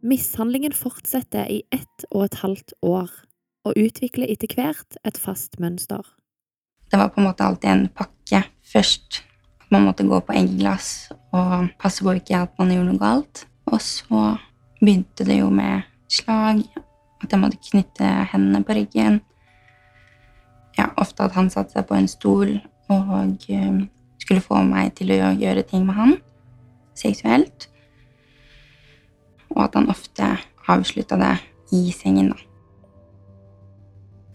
Mishandlingen 0.00 0.72
fortsetter 0.72 1.50
i 1.52 1.60
ett 1.72 2.06
og 2.10 2.24
et 2.24 2.38
halvt 2.40 2.72
år, 2.82 3.10
og 3.68 3.76
utvikler 3.76 4.30
etter 4.32 4.54
hvert 4.56 4.96
et 5.04 5.18
fast 5.20 5.58
mønster. 5.60 6.00
Det 6.90 6.98
var 6.98 7.12
på 7.12 7.20
en 7.20 7.28
måte 7.28 7.44
alltid 7.44 7.70
en 7.70 7.88
pakke. 7.94 8.42
Først 8.72 9.20
at 9.60 9.70
man 9.70 9.84
måtte 9.84 10.06
gå 10.08 10.18
på 10.24 10.34
eggglass 10.34 11.10
og 11.36 11.68
passe 11.78 12.02
på 12.02 12.16
ikke 12.16 12.40
at 12.46 12.56
man 12.58 12.72
gjorde 12.72 12.88
noe 12.88 13.02
galt. 13.02 13.44
Og 13.70 13.78
så 13.84 14.22
begynte 14.80 15.26
det 15.28 15.38
jo 15.38 15.50
med 15.54 15.84
slag, 16.10 16.64
at 17.20 17.30
jeg 17.30 17.42
måtte 17.42 17.60
knytte 17.68 18.08
hendene 18.32 18.64
på 18.64 18.74
ryggen. 18.78 19.20
Ja, 20.78 20.88
ofte 20.96 21.28
at 21.28 21.36
han 21.36 21.50
satte 21.52 21.76
seg 21.76 21.86
på 21.86 21.98
en 21.98 22.08
stol 22.08 22.56
og 22.90 23.50
eh, 23.52 23.82
skulle 24.22 24.42
få 24.42 24.62
meg 24.66 24.94
til 24.98 25.12
å 25.12 25.34
gjøre 25.36 25.66
ting 25.68 25.84
med 25.86 25.98
han 25.98 26.16
seksuelt. 26.98 27.69
Og 29.56 29.64
at 29.64 29.76
han 29.78 29.90
ofte 29.90 30.36
avslutta 30.70 31.18
det 31.20 31.34
i 31.74 31.90
sengen, 31.94 32.32
da. 32.34 32.38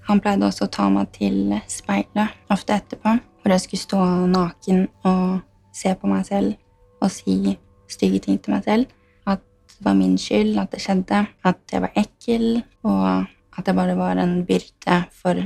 Han 0.06 0.22
pleide 0.22 0.46
også 0.46 0.68
å 0.68 0.74
ta 0.74 0.86
meg 0.94 1.10
til 1.16 1.56
speilet 1.72 2.36
ofte 2.54 2.76
etterpå, 2.78 3.16
hvor 3.42 3.54
jeg 3.54 3.64
skulle 3.64 3.86
stå 3.86 4.02
naken 4.30 4.84
og 5.08 5.40
se 5.76 5.94
på 5.98 6.10
meg 6.10 6.28
selv 6.28 6.54
og 7.02 7.10
si 7.14 7.56
stygge 7.92 8.22
ting 8.28 8.38
til 8.42 8.54
meg 8.54 8.68
selv. 8.68 8.92
At 9.26 9.42
det 9.72 9.88
var 9.88 9.98
min 9.98 10.16
skyld 10.22 10.60
at 10.62 10.76
det 10.76 10.84
skjedde, 10.84 11.24
at 11.46 11.74
jeg 11.74 11.84
var 11.84 11.98
ekkel, 11.98 12.46
og 12.86 13.26
at 13.58 13.68
jeg 13.68 13.78
bare 13.78 13.98
var 13.98 14.22
en 14.22 14.38
byrde 14.46 15.00
for 15.16 15.42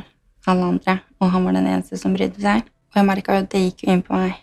alle 0.50 0.68
andre. 0.74 1.00
Og 1.20 1.32
han 1.32 1.48
var 1.48 1.56
den 1.56 1.72
eneste 1.72 2.00
som 2.00 2.16
brydde 2.16 2.44
seg. 2.44 2.68
Og 2.92 3.00
jeg 3.00 3.08
merka 3.08 3.36
jo 3.36 3.46
at 3.46 3.52
det 3.54 3.64
gikk 3.64 3.86
jo 3.86 3.94
inn 3.94 4.04
på 4.06 4.18
meg 4.18 4.38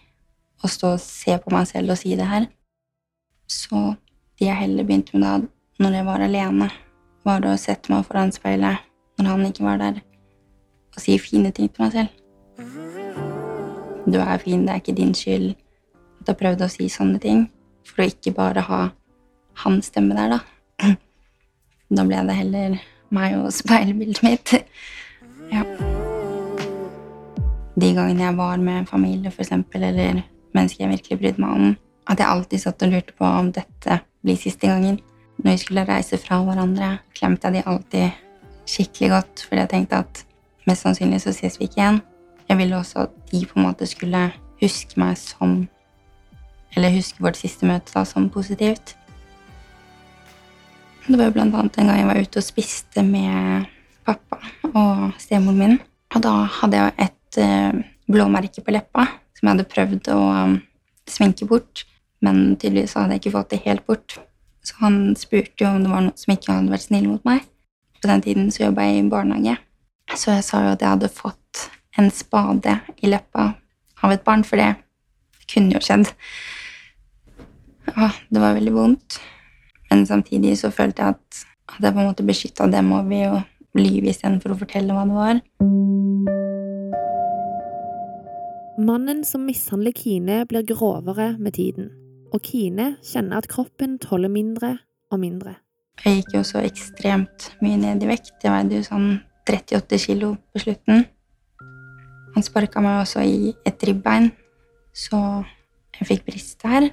å 0.64 0.70
stå 0.70 0.94
og 0.96 1.02
se 1.02 1.36
på 1.42 1.52
meg 1.52 1.68
selv 1.68 1.92
og 1.92 2.00
si 2.00 2.16
det 2.16 2.28
her. 2.30 2.48
Så 3.50 3.94
jeg 4.40 4.56
heller 4.56 4.84
begynte 4.84 5.16
med 5.16 5.24
da, 5.24 5.36
når 5.80 5.94
jeg 5.96 6.06
var 6.06 6.24
alene, 6.24 6.68
var 7.24 7.44
å 7.48 7.56
sette 7.60 7.92
meg 7.92 8.04
foran 8.06 8.32
speilet 8.34 8.84
når 9.16 9.30
han 9.30 9.46
ikke 9.48 9.64
var 9.64 9.80
der, 9.80 10.00
og 10.92 11.00
si 11.00 11.16
fine 11.20 11.52
ting 11.56 11.70
til 11.72 11.86
meg 11.86 11.94
selv. 11.94 12.10
Du 14.06 14.18
er 14.20 14.38
fin, 14.38 14.66
det 14.66 14.74
er 14.74 14.82
ikke 14.82 14.94
din 14.96 15.14
skyld. 15.16 15.54
At 16.20 16.28
jeg 16.30 16.38
prøvde 16.42 16.68
å 16.68 16.70
si 16.70 16.86
sånne 16.92 17.18
ting 17.22 17.46
for 17.86 18.04
å 18.04 18.10
ikke 18.10 18.34
bare 18.36 18.62
ha 18.68 18.82
hans 19.64 19.88
stemme 19.90 20.14
der, 20.14 20.36
da. 20.36 20.92
Da 21.96 22.04
ble 22.04 22.20
det 22.28 22.36
heller 22.36 22.76
meg 23.14 23.38
og 23.38 23.48
speilbildet 23.54 24.22
mitt. 24.26 24.52
Ja. 25.52 25.64
De 27.76 27.90
gangene 27.94 28.24
jeg 28.24 28.36
var 28.38 28.60
med 28.62 28.88
familie, 28.90 29.32
eksempel, 29.32 29.88
eller 29.90 30.22
mennesker 30.56 30.84
jeg 30.84 30.92
virkelig 30.96 31.20
brydde 31.20 31.42
meg 31.44 31.56
om, 31.56 31.74
at 32.06 32.20
jeg 32.20 32.28
alltid 32.28 32.62
satt 32.62 32.84
og 32.86 32.92
lurte 32.92 33.14
på 33.18 33.26
om 33.26 33.50
dette 33.54 34.00
blir 34.24 34.38
siste 34.38 34.68
gangen. 34.70 35.00
Når 35.42 35.50
vi 35.50 35.62
skulle 35.62 35.86
reise 35.88 36.18
fra 36.20 36.38
hverandre, 36.44 36.96
klemte 37.16 37.48
jeg 37.50 37.58
de 37.58 37.68
alltid 37.70 38.22
skikkelig 38.66 39.10
godt, 39.12 39.46
fordi 39.46 39.62
jeg 39.62 39.72
tenkte 39.72 40.02
at 40.02 40.22
mest 40.66 40.86
sannsynlig 40.86 41.20
så 41.22 41.34
ses 41.34 41.58
vi 41.60 41.68
ikke 41.68 41.80
igjen. 41.80 42.02
Jeg 42.46 42.60
ville 42.60 42.78
også 42.78 43.06
at 43.06 43.16
de 43.30 43.42
på 43.46 43.58
en 43.58 43.66
måte 43.66 43.88
skulle 43.90 44.28
huske 44.62 45.00
meg 45.00 45.18
som 45.20 45.64
Eller 46.76 46.92
huske 46.92 47.22
vårt 47.24 47.38
siste 47.40 47.64
møte 47.64 47.88
da 47.94 48.02
som 48.04 48.26
positivt. 48.28 48.96
Det 51.06 51.16
var 51.16 51.30
blant 51.32 51.54
annet 51.56 51.78
en 51.78 51.88
gang 51.88 52.00
jeg 52.02 52.08
var 52.10 52.18
ute 52.20 52.40
og 52.42 52.44
spiste 52.44 53.04
med 53.06 53.64
pappa 54.04 54.36
og 54.74 55.14
stemoren 55.22 55.56
min. 55.56 55.78
Og 56.12 56.20
da 56.26 56.34
hadde 56.58 56.82
jeg 56.82 56.94
et 57.06 57.38
uh, 57.40 57.78
blåmerke 58.12 58.60
på 58.60 58.74
leppa 58.76 59.06
som 59.38 59.48
jeg 59.48 59.54
hadde 59.54 59.68
prøvd 59.72 60.10
å 60.12 60.18
um, 60.18 60.58
sminke 61.08 61.48
bort. 61.48 61.86
Men 62.24 62.56
tydeligvis 62.56 62.96
hadde 62.96 63.16
jeg 63.16 63.24
ikke 63.24 63.36
fått 63.36 63.52
det 63.52 63.62
helt 63.66 63.86
bort. 63.86 64.18
Så 64.66 64.78
han 64.80 65.14
spurte 65.18 65.62
jo 65.62 65.70
om 65.70 65.84
det 65.84 65.92
var 65.92 66.02
noen 66.06 66.18
som 66.18 66.32
ikke 66.34 66.54
hadde 66.54 66.72
vært 66.72 66.86
snill 66.88 67.06
mot 67.10 67.28
meg. 67.28 67.44
På 68.00 68.10
den 68.10 68.24
tiden 68.24 68.50
så 68.52 68.66
jobba 68.66 68.88
jeg 68.88 69.04
i 69.04 69.08
barnehage, 69.10 69.56
så 70.14 70.36
jeg 70.36 70.44
sa 70.46 70.62
jo 70.64 70.74
at 70.74 70.82
jeg 70.84 70.92
hadde 70.92 71.12
fått 71.12 71.62
en 71.98 72.10
spade 72.12 72.74
i 73.02 73.10
leppa 73.10 73.46
av 74.04 74.12
et 74.12 74.24
barn, 74.26 74.44
for 74.44 74.60
det 74.60 74.74
kunne 75.50 75.74
jo 75.74 75.82
skjedd. 75.82 76.10
Ja, 77.94 78.10
det 78.30 78.42
var 78.42 78.56
veldig 78.58 78.74
vondt. 78.74 79.18
Men 79.90 80.04
samtidig 80.06 80.56
så 80.60 80.72
følte 80.74 81.02
jeg 81.02 81.16
at, 81.16 81.44
at 81.70 81.84
jeg 81.84 81.94
på 81.94 82.02
en 82.02 82.10
måte 82.10 82.26
beskytta 82.26 82.66
dem 82.70 82.90
og 82.92 83.08
ved 83.10 83.30
å 83.30 83.42
lyve 83.78 84.10
istedenfor 84.10 84.54
å 84.54 84.58
fortelle 84.60 84.94
hva 84.96 85.06
det 85.06 85.16
var. 85.16 85.40
Mannen 88.86 89.22
som 89.24 89.46
mishandler 89.48 89.94
Kine, 89.96 90.42
blir 90.48 90.66
grovere 90.68 91.32
med 91.40 91.56
tiden, 91.56 91.88
og 92.36 92.44
Kine 92.44 92.96
kjenner 93.04 93.40
at 93.40 93.48
kroppen 93.48 93.96
tåler 94.02 94.30
mindre 94.32 94.76
og 95.12 95.20
mindre. 95.22 95.56
Jeg 96.04 96.20
gikk 96.20 96.34
jo 96.36 96.42
så 96.44 96.60
ekstremt 96.66 97.50
mye 97.64 97.78
ned 97.80 98.04
i 98.04 98.10
vekt. 98.10 98.34
Jeg 98.44 98.52
veide 98.52 98.76
jo 98.76 98.84
sånn 98.84 99.08
38 99.48 99.98
kilo 100.02 100.34
på 100.52 100.60
slutten. 100.60 101.06
Han 102.34 102.44
sparka 102.44 102.82
meg 102.84 103.00
også 103.00 103.22
i 103.24 103.54
et 103.64 103.86
ribbein, 103.88 104.28
så 104.92 105.18
jeg 105.96 106.10
fikk 106.10 106.26
brist 106.26 106.60
der. 106.60 106.90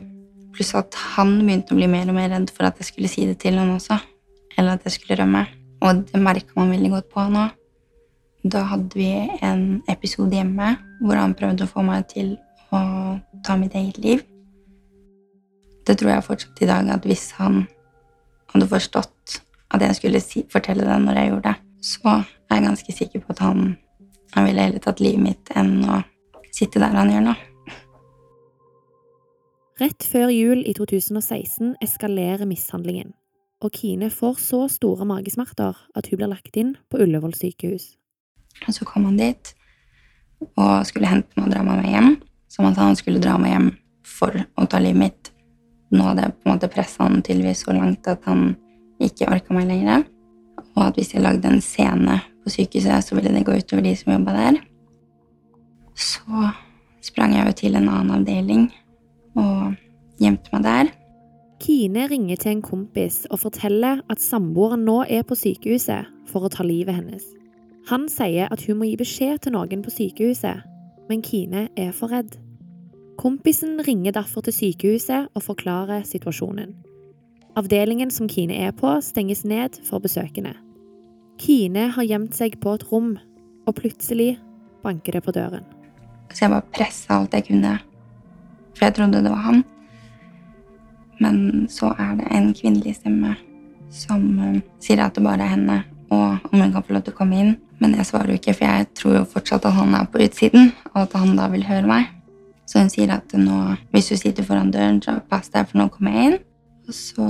Pluss 0.53 0.71
at 0.77 0.95
han 1.17 1.35
begynte 1.41 1.75
å 1.75 1.79
bli 1.79 1.89
mer 1.91 2.07
og 2.07 2.15
mer 2.15 2.31
redd 2.31 2.53
for 2.53 2.69
at 2.69 2.79
jeg 2.79 2.93
skulle 2.93 3.11
si 3.11 3.25
det 3.27 3.41
til 3.43 3.59
han 3.59 3.73
også. 3.73 3.97
Eller 4.55 4.77
at 4.77 4.87
jeg 4.87 4.95
skulle 4.95 5.19
rømme. 5.19 5.43
Og 5.83 6.05
det 6.07 6.21
merka 6.23 6.55
man 6.55 6.71
veldig 6.71 6.93
godt 6.93 7.11
på 7.11 7.25
han 7.25 7.39
òg. 7.41 7.59
Da 8.53 8.63
hadde 8.69 8.99
vi 8.99 9.09
en 9.43 9.81
episode 9.91 10.35
hjemme 10.35 10.75
hvor 11.03 11.19
han 11.19 11.35
prøvde 11.35 11.65
å 11.65 11.71
få 11.71 11.83
meg 11.83 12.07
til 12.11 12.35
å 12.75 12.83
ta 13.43 13.57
mitt 13.59 13.75
eget 13.79 13.99
liv. 14.03 14.23
Det 15.87 15.97
tror 15.99 16.13
jeg 16.13 16.25
fortsatt 16.27 16.61
i 16.63 16.69
dag 16.69 16.89
at 16.93 17.07
hvis 17.07 17.31
han 17.39 17.65
hadde 18.53 18.69
forstått 18.71 19.39
at 19.73 19.81
jeg 19.81 19.97
skulle 19.97 20.21
si, 20.23 20.43
fortelle 20.51 20.85
det 20.87 20.99
når 21.01 21.17
jeg 21.19 21.31
gjorde 21.31 21.49
det, 21.49 21.55
så 21.83 22.11
er 22.21 22.59
jeg 22.59 22.67
ganske 22.67 22.95
sikker 22.95 23.23
på 23.23 23.33
at 23.33 23.41
han, 23.43 23.73
han 24.35 24.45
ville 24.47 24.67
heller 24.67 24.83
tatt 24.83 25.01
livet 25.03 25.23
mitt 25.23 25.51
enn 25.57 25.81
å 25.89 26.03
sitte 26.53 26.79
der 26.79 26.93
han 26.95 27.11
gjør 27.11 27.25
nå. 27.31 27.33
Rett 29.81 30.05
før 30.05 30.29
jul 30.29 30.61
i 30.69 30.75
2016 30.77 31.73
eskalerer 31.81 32.45
mishandlingen, 32.47 33.15
og 33.63 33.73
Kine 33.73 34.11
får 34.13 34.37
så 34.43 34.61
store 34.69 35.07
magesmerter 35.09 35.79
at 35.97 36.07
hun 36.07 36.21
blir 36.21 36.29
lagt 36.29 36.55
inn 36.61 36.75
på 36.93 37.01
Ullevål 37.01 37.33
sykehus. 37.35 37.95
Og 38.67 38.77
så 38.77 38.85
kom 38.85 39.09
han 39.09 39.17
dit 39.17 39.55
og 40.53 40.85
skulle 40.85 41.09
hente 41.09 41.33
meg 41.35 41.47
og 41.47 41.53
dra 41.55 41.63
meg 41.65 41.81
med 41.81 41.89
hjem. 41.89 42.09
Som 42.53 42.67
han 42.67 42.75
sa 42.77 42.85
han 42.85 42.99
skulle 42.99 43.21
dra 43.23 43.33
meg 43.41 43.55
hjem 43.55 43.69
for 44.05 44.43
å 44.61 44.67
ta 44.69 44.81
livet 44.83 44.99
mitt. 44.99 45.32
Nå 45.93 46.07
hadde 46.07 46.25
jeg 46.25 46.35
på 46.39 46.47
en 46.47 46.55
måte 46.55 46.71
pressa 46.73 47.05
han 47.05 47.21
tydeligvis 47.21 47.63
så 47.65 47.75
langt 47.75 48.07
at 48.09 48.23
han 48.25 48.55
ikke 49.03 49.29
orka 49.29 49.53
meg 49.53 49.69
lenger. 49.69 50.05
Og 50.73 50.87
at 50.87 50.97
hvis 50.97 51.13
jeg 51.13 51.21
lagde 51.21 51.49
en 51.49 51.61
scene 51.61 52.19
på 52.43 52.53
sykehuset, 52.53 53.05
så 53.05 53.15
ville 53.15 53.33
det 53.33 53.45
gå 53.45 53.55
utover 53.59 53.85
de 53.85 53.93
som 53.97 54.13
jobba 54.15 54.33
der. 54.37 54.59
Så 55.93 56.49
sprang 57.03 57.35
jeg 57.37 57.45
jo 57.45 57.55
til 57.59 57.77
en 57.77 57.89
annen 57.89 58.15
avdeling 58.17 58.67
og 59.37 59.75
gjemte 60.21 60.53
meg 60.55 60.65
der. 60.65 60.91
Kine 61.63 62.07
ringer 62.11 62.41
til 62.41 62.57
en 62.57 62.65
kompis 62.65 63.21
og 63.29 63.39
forteller 63.45 64.01
at 64.11 64.19
samboeren 64.21 64.83
nå 64.87 65.03
er 65.07 65.23
på 65.27 65.37
sykehuset 65.37 66.09
for 66.27 66.43
å 66.43 66.51
ta 66.51 66.65
livet 66.65 66.97
hennes. 66.97 67.23
Han 67.87 68.09
sier 68.11 68.51
at 68.51 68.63
hun 68.67 68.79
må 68.79 68.89
gi 68.89 68.97
beskjed 68.99 69.43
til 69.43 69.55
noen 69.55 69.83
på 69.83 69.93
sykehuset, 69.93 70.63
men 71.09 71.23
Kine 71.23 71.67
er 71.79 71.91
for 71.95 72.11
redd. 72.11 72.35
Kompisen 73.17 73.79
ringer 73.87 74.15
derfor 74.15 74.41
til 74.41 74.53
sykehuset 74.53 75.29
og 75.33 75.43
forklarer 75.43 76.03
situasjonen. 76.07 76.73
Avdelingen 77.55 78.11
som 78.11 78.27
Kine 78.27 78.57
er 78.65 78.73
på, 78.73 78.95
stenges 79.01 79.45
ned 79.45 79.77
for 79.85 80.01
besøkende. 80.01 80.55
Kine 81.37 81.89
har 81.93 82.09
gjemt 82.09 82.33
seg 82.35 82.57
på 82.61 82.73
et 82.73 82.85
rom, 82.91 83.15
og 83.67 83.75
plutselig 83.77 84.37
banker 84.83 85.13
det 85.17 85.23
på 85.23 85.31
døren. 85.31 85.65
Så 86.33 86.45
jeg 86.45 86.55
bare 86.55 86.71
pressa 86.73 87.19
alt 87.19 87.35
jeg 87.37 87.51
kunne 87.51 87.77
for 88.73 88.85
jeg 88.87 88.95
trodde 88.97 89.21
det 89.23 89.31
var 89.31 89.43
han. 89.47 89.63
Men 91.21 91.67
så 91.69 91.93
er 91.99 92.15
det 92.19 92.29
en 92.31 92.53
kvinnelig 92.57 92.97
stemme 92.97 93.35
som 93.93 94.23
uh, 94.41 94.57
sier 94.81 95.03
at 95.03 95.15
det 95.15 95.23
bare 95.23 95.45
er 95.45 95.53
henne, 95.53 95.83
og 96.09 96.41
om 96.49 96.59
hun 96.59 96.73
kan 96.73 96.83
få 96.83 96.95
lov 96.95 97.05
til 97.05 97.13
å 97.13 97.19
komme 97.19 97.39
inn. 97.39 97.53
Men 97.79 97.93
jeg 97.97 98.09
svarer 98.09 98.33
jo 98.33 98.39
ikke, 98.39 98.55
for 98.57 98.65
jeg 98.65 98.89
tror 98.97 99.17
jo 99.19 99.23
fortsatt 99.29 99.67
at 99.69 99.77
han 99.77 99.93
er 99.97 100.09
på 100.09 100.23
utsiden, 100.25 100.71
og 100.93 101.03
at 101.05 101.15
han 101.19 101.37
da 101.37 101.49
vil 101.53 101.65
høre 101.67 101.85
meg. 101.89 102.09
Så 102.73 102.81
hun 102.81 102.89
sier 102.89 103.11
at 103.13 103.29
nå, 103.37 103.55
hvis 103.93 104.07
du 104.09 104.15
sitter 104.17 104.45
foran 104.47 104.71
døren, 104.73 104.95
så 104.97 105.19
pass 105.29 105.51
deg, 105.53 105.67
for 105.69 105.77
nå 105.77 105.91
kommer 105.93 106.15
jeg 106.15 106.29
inn. 106.31 106.37
Og 106.89 106.95
så 106.97 107.25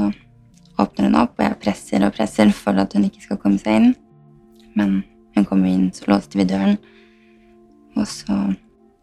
åpner 0.80 1.10
hun 1.10 1.18
opp, 1.20 1.34
og 1.36 1.44
jeg 1.44 1.58
presser 1.66 2.06
og 2.08 2.14
presser 2.16 2.54
for 2.56 2.80
at 2.80 2.94
hun 2.96 3.04
ikke 3.10 3.26
skal 3.26 3.40
komme 3.42 3.60
seg 3.60 3.76
inn. 3.76 3.90
Men 4.80 5.02
hun 5.36 5.48
kommer 5.50 5.68
inn, 5.68 5.90
så 5.92 6.08
låste 6.14 6.40
vi 6.40 6.46
døren. 6.48 6.78
Og 8.00 8.08
så 8.08 8.38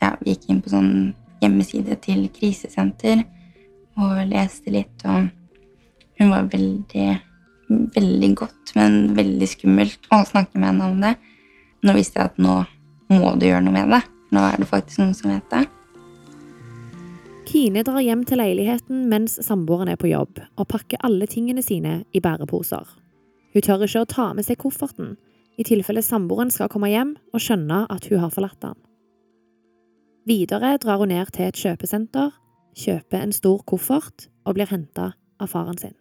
ja, 0.01 0.15
vi 0.23 0.33
gikk 0.33 0.47
inn 0.49 0.63
på 0.65 0.73
sånn 0.73 0.95
hjemmeside 1.43 1.99
til 2.01 2.23
krisesenter 2.33 3.21
og 4.01 4.23
leste 4.31 4.73
litt, 4.73 5.05
og 5.05 5.29
hun 6.21 6.33
var 6.33 6.49
veldig, 6.53 7.11
veldig 7.99 8.31
godt, 8.41 8.73
men 8.81 9.13
veldig 9.19 9.51
skummelt 9.51 10.09
å 10.09 10.23
snakke 10.25 10.57
med 10.57 10.71
henne 10.71 10.89
om 10.89 11.05
det. 11.05 11.13
Nå 11.85 11.97
visste 12.01 12.23
jeg 12.23 12.33
at 12.33 12.41
nå 12.41 12.63
må 13.13 13.35
du 13.37 13.45
gjøre 13.45 13.67
noe 13.67 13.77
med 13.77 13.93
det. 13.93 14.01
Nå 14.33 14.47
er 14.49 14.57
det 14.57 14.71
faktisk 14.73 15.03
noen 15.03 15.13
som 15.21 15.35
vet 15.35 15.53
det. 15.53 15.67
Kine 17.51 17.83
drar 17.83 17.99
hjem 17.99 18.21
til 18.23 18.39
leiligheten 18.39 19.09
mens 19.11 19.33
samboeren 19.43 19.89
er 19.91 19.97
på 19.99 20.07
jobb, 20.07 20.37
og 20.55 20.69
pakker 20.71 21.01
alle 21.03 21.27
tingene 21.27 21.65
sine 21.67 22.05
i 22.15 22.21
bæreposer. 22.23 22.85
Hun 23.51 23.65
tør 23.67 23.83
ikke 23.89 24.05
å 24.05 24.07
ta 24.13 24.27
med 24.39 24.47
seg 24.47 24.61
kofferten, 24.63 25.17
i 25.59 25.67
tilfelle 25.67 26.05
samboeren 26.07 26.53
skal 26.55 26.71
komme 26.71 26.93
hjem 26.93 27.17
og 27.35 27.43
skjønne 27.43 27.81
at 27.91 28.07
hun 28.07 28.23
har 28.23 28.31
forlatt 28.31 28.69
han. 28.69 28.79
Videre 30.31 30.77
drar 30.79 31.03
hun 31.03 31.11
ned 31.11 31.35
til 31.35 31.49
et 31.49 31.59
kjøpesenter, 31.59 32.31
kjøper 32.79 33.19
en 33.19 33.35
stor 33.35 33.67
koffert 33.67 34.29
og 34.47 34.55
blir 34.55 34.71
henta 34.71 35.11
av 35.43 35.51
faren 35.51 35.83
sin. 35.83 35.97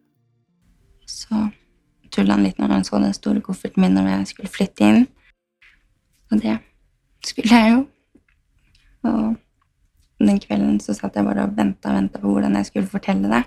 Så 1.09 1.49
tulla 2.13 2.37
han 2.37 2.45
litt 2.45 2.61
når 2.61 2.77
han 2.77 2.85
så 2.85 3.01
den 3.01 3.17
store 3.17 3.41
kofferten 3.41 3.81
min 3.81 3.97
når 3.97 4.13
jeg 4.13 4.31
skulle 4.35 4.53
flytte 4.53 4.85
inn. 4.85 5.05
Og 6.29 6.45
det 6.45 6.59
skulle 7.25 7.57
jeg 7.57 7.73
jo. 7.73 7.85
Og 9.09 9.37
den 10.27 10.39
kvelden 10.43 10.79
så 10.83 10.95
satt 10.97 11.15
jeg 11.15 11.27
bare 11.27 11.45
og 11.47 11.55
venta 11.57 11.91
og 11.91 11.95
venta 11.95 12.19
på 12.19 12.33
hvordan 12.33 12.57
jeg 12.59 12.67
skulle 12.69 12.91
fortelle 12.91 13.31
det. 13.31 13.43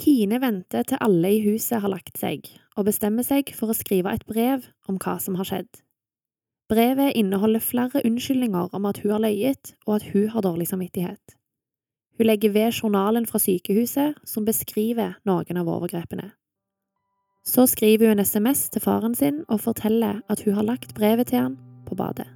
Kine 0.00 0.40
venter 0.40 0.84
til 0.84 1.00
alle 1.00 1.32
i 1.32 1.42
huset 1.44 1.80
har 1.80 1.92
lagt 1.92 2.18
seg, 2.20 2.44
og 2.76 2.88
bestemmer 2.88 3.24
seg 3.24 3.52
for 3.56 3.72
å 3.72 3.76
skrive 3.76 4.12
et 4.12 4.26
brev 4.28 4.68
om 4.88 5.00
hva 5.00 5.16
som 5.20 5.38
har 5.40 5.48
skjedd. 5.48 5.70
Brevet 6.68 7.16
inneholder 7.16 7.62
flere 7.62 8.02
unnskyldninger 8.04 8.74
om 8.74 8.88
at 8.88 9.00
hun 9.02 9.14
har 9.14 9.22
løyet, 9.24 9.72
og 9.86 10.00
at 10.00 10.08
hun 10.12 10.28
har 10.34 10.44
dårlig 10.44 10.68
samvittighet. 10.68 11.36
Hun 12.18 12.26
legger 12.26 12.52
ved 12.52 12.72
journalen 12.72 13.26
fra 13.26 13.38
sykehuset 13.38 14.16
som 14.24 14.44
beskriver 14.44 15.16
noen 15.28 15.60
av 15.60 15.68
overgrepene. 15.68 16.32
Så 17.46 17.68
skriver 17.70 18.10
hun 18.10 18.18
en 18.18 18.24
SMS 18.24 18.70
til 18.74 18.82
faren 18.82 19.14
sin 19.14 19.44
og 19.48 19.60
forteller 19.62 20.20
at 20.28 20.42
hun 20.42 20.56
har 20.58 20.66
lagt 20.66 20.94
brevet 20.94 21.30
til 21.30 21.38
han 21.38 21.58
på 21.86 21.94
badet. 21.94 22.26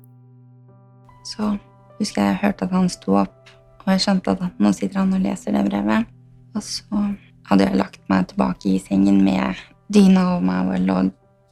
Så 1.26 1.56
husker 2.00 2.30
jeg 2.30 2.40
hørte 2.42 2.66
at 2.66 2.74
han 2.74 2.88
sto 2.92 3.18
opp, 3.20 3.52
og 3.84 3.92
jeg 3.92 4.04
skjønte 4.04 4.34
at 4.36 4.60
nå 4.60 4.72
sitter 4.76 5.02
han 5.02 5.14
og 5.16 5.24
leser 5.24 5.56
det 5.56 5.66
brevet. 5.68 6.08
Og 6.56 6.64
så 6.64 7.04
hadde 7.50 7.66
jeg 7.66 7.78
lagt 7.78 8.02
meg 8.10 8.28
tilbake 8.30 8.72
i 8.72 8.80
sengen 8.82 9.20
med 9.24 9.60
dyna 9.92 10.26
over 10.34 10.44
meg 10.46 10.70
og 10.70 10.88
lå 10.88 10.98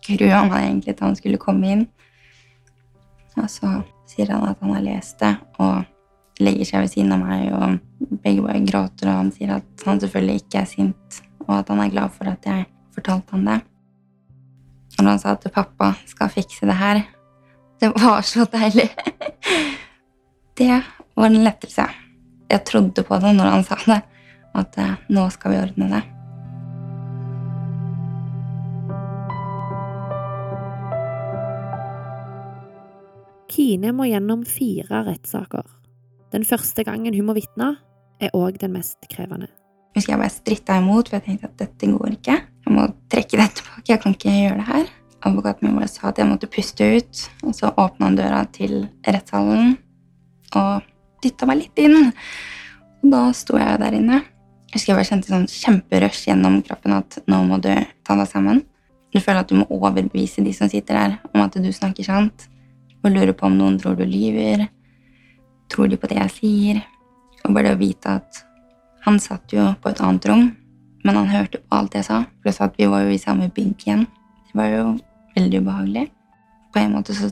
grua 0.09 0.43
meg 0.49 0.65
egentlig 0.65 0.97
til 0.97 1.09
han 1.09 1.17
skulle 1.19 1.41
komme 1.43 1.73
inn. 1.75 1.87
Og 3.39 3.49
så 3.53 3.71
sier 4.09 4.33
han 4.33 4.47
at 4.49 4.61
han 4.65 4.75
har 4.75 4.85
lest 4.87 5.19
det, 5.23 5.35
og 5.63 5.85
legger 6.43 6.69
seg 6.69 6.85
ved 6.85 6.93
siden 6.93 7.15
av 7.15 7.23
meg, 7.23 7.49
og 7.53 8.19
begge 8.25 8.45
bare 8.47 8.65
gråter, 8.67 9.11
og 9.11 9.21
han 9.23 9.33
sier 9.35 9.57
at 9.59 9.87
han 9.87 10.01
selvfølgelig 10.03 10.43
ikke 10.43 10.63
er 10.63 10.71
sint, 10.71 11.21
og 11.47 11.53
at 11.61 11.71
han 11.73 11.83
er 11.83 11.93
glad 11.93 12.15
for 12.15 12.31
at 12.31 12.47
jeg 12.47 12.67
fortalte 12.95 13.37
han 13.37 13.47
det. 13.51 13.61
Og 14.99 15.05
når 15.05 15.13
han 15.13 15.23
sa 15.23 15.35
at 15.37 15.47
pappa 15.55 15.93
skal 16.09 16.33
fikse 16.35 16.67
det 16.67 16.79
her, 16.79 17.05
det 17.79 17.93
var 17.95 18.25
så 18.27 18.47
deilig. 18.51 18.89
Det 20.59 20.83
var 21.15 21.27
en 21.27 21.45
lettelse. 21.45 21.85
Jeg 22.51 22.65
trodde 22.67 23.03
på 23.07 23.17
det 23.23 23.31
når 23.37 23.51
han 23.53 23.61
sa 23.63 23.77
det, 23.87 23.99
at 24.59 24.79
eh, 24.83 24.97
nå 25.15 25.29
skal 25.31 25.53
vi 25.55 25.61
ordne 25.63 25.87
det. 25.93 26.01
Kine 33.55 33.95
må 33.95 34.11
gjennom 34.11 34.43
fire 34.51 35.05
rettssaker. 35.07 35.63
Den 36.35 36.43
første 36.43 36.83
gangen 36.83 37.15
hun 37.15 37.31
må 37.31 37.39
vitne, 37.39 37.77
er 38.19 38.35
òg 38.35 38.59
den 38.59 38.75
mest 38.75 38.99
krevende. 39.15 39.53
Husker 39.95 40.17
jeg 40.17 40.25
bare 40.27 40.39
stritta 40.41 40.83
imot, 40.83 41.07
for 41.07 41.21
jeg 41.21 41.29
tenkte 41.31 41.53
at 41.53 41.59
dette 41.69 41.95
går 41.95 42.19
ikke. 42.19 42.41
Jeg 42.67 42.75
må 42.75 42.91
trekke 43.07 43.45
det 43.45 43.53
tilbake. 43.61 43.91
Jeg 43.95 44.03
kan 44.03 44.19
ikke 44.19 44.39
gjøre 44.43 44.59
det 44.59 44.71
her. 44.75 44.95
Advokaten 45.23 45.71
min 45.71 45.79
bare 45.79 45.95
sa 45.95 46.11
at 46.11 46.19
jeg 46.19 46.27
måtte 46.27 46.51
puste 46.51 46.97
ut, 46.99 47.29
og 47.47 47.55
så 47.55 47.71
åpna 47.71 48.11
han 48.11 48.19
døra 48.19 48.49
til 48.51 48.89
rettssalen 49.07 49.79
og 50.57 50.87
dytta 51.25 51.49
meg 51.49 51.63
litt 51.65 51.83
inn. 51.83 52.11
Og 53.03 53.13
da 53.13 53.23
sto 53.37 53.59
jeg 53.61 53.81
der 53.83 53.97
inne. 53.99 54.23
Jeg 54.69 54.77
husker 54.77 54.93
jeg 54.93 54.99
bare 54.99 55.09
kjente 55.09 55.33
sånn 55.33 55.47
kjemperush 55.49 56.27
gjennom 56.29 56.59
kroppen 56.67 56.97
at 56.99 57.21
nå 57.31 57.41
må 57.49 57.61
du 57.65 57.71
ta 58.05 58.17
deg 58.19 58.29
sammen. 58.29 58.63
Du 59.15 59.21
føler 59.25 59.41
at 59.41 59.49
du 59.49 59.57
må 59.57 59.69
overbevise 59.73 60.45
de 60.45 60.53
som 60.53 60.69
sitter 60.69 60.99
der, 60.99 61.15
om 61.33 61.41
at 61.41 61.57
du 61.57 61.71
snakker 61.73 62.05
sant. 62.05 62.49
Og 63.01 63.15
lurer 63.15 63.33
på 63.33 63.49
om 63.49 63.57
noen 63.57 63.79
tror 63.81 63.97
du 63.97 64.05
lyver. 64.05 64.67
Tror 65.73 65.89
de 65.89 65.97
på 66.01 66.11
det 66.11 66.19
jeg 66.21 66.35
sier? 66.35 66.83
Og 67.47 67.55
bare 67.55 67.71
det 67.71 67.79
å 67.79 67.81
vite 67.81 68.19
at 68.21 68.43
han 69.07 69.17
satt 69.23 69.55
jo 69.55 69.71
på 69.81 69.89
et 69.89 70.01
annet 70.05 70.27
rom, 70.29 70.49
men 71.07 71.17
han 71.17 71.31
hørte 71.33 71.63
på 71.63 71.77
alt 71.79 71.95
jeg 71.97 72.05
sa. 72.05 72.25
Pluss 72.43 72.61
at 72.61 72.77
vi 72.77 72.89
var 72.91 73.07
jo 73.07 73.15
i 73.15 73.21
samme 73.23 73.49
bygg 73.55 73.87
igjen. 73.87 74.05
Det 74.51 74.59
var 74.59 74.73
jo 74.73 74.87
veldig 75.37 75.63
ubehagelig. 75.63 76.09
På 76.75 76.83
en 76.83 76.97
måte 76.99 77.17
så 77.17 77.31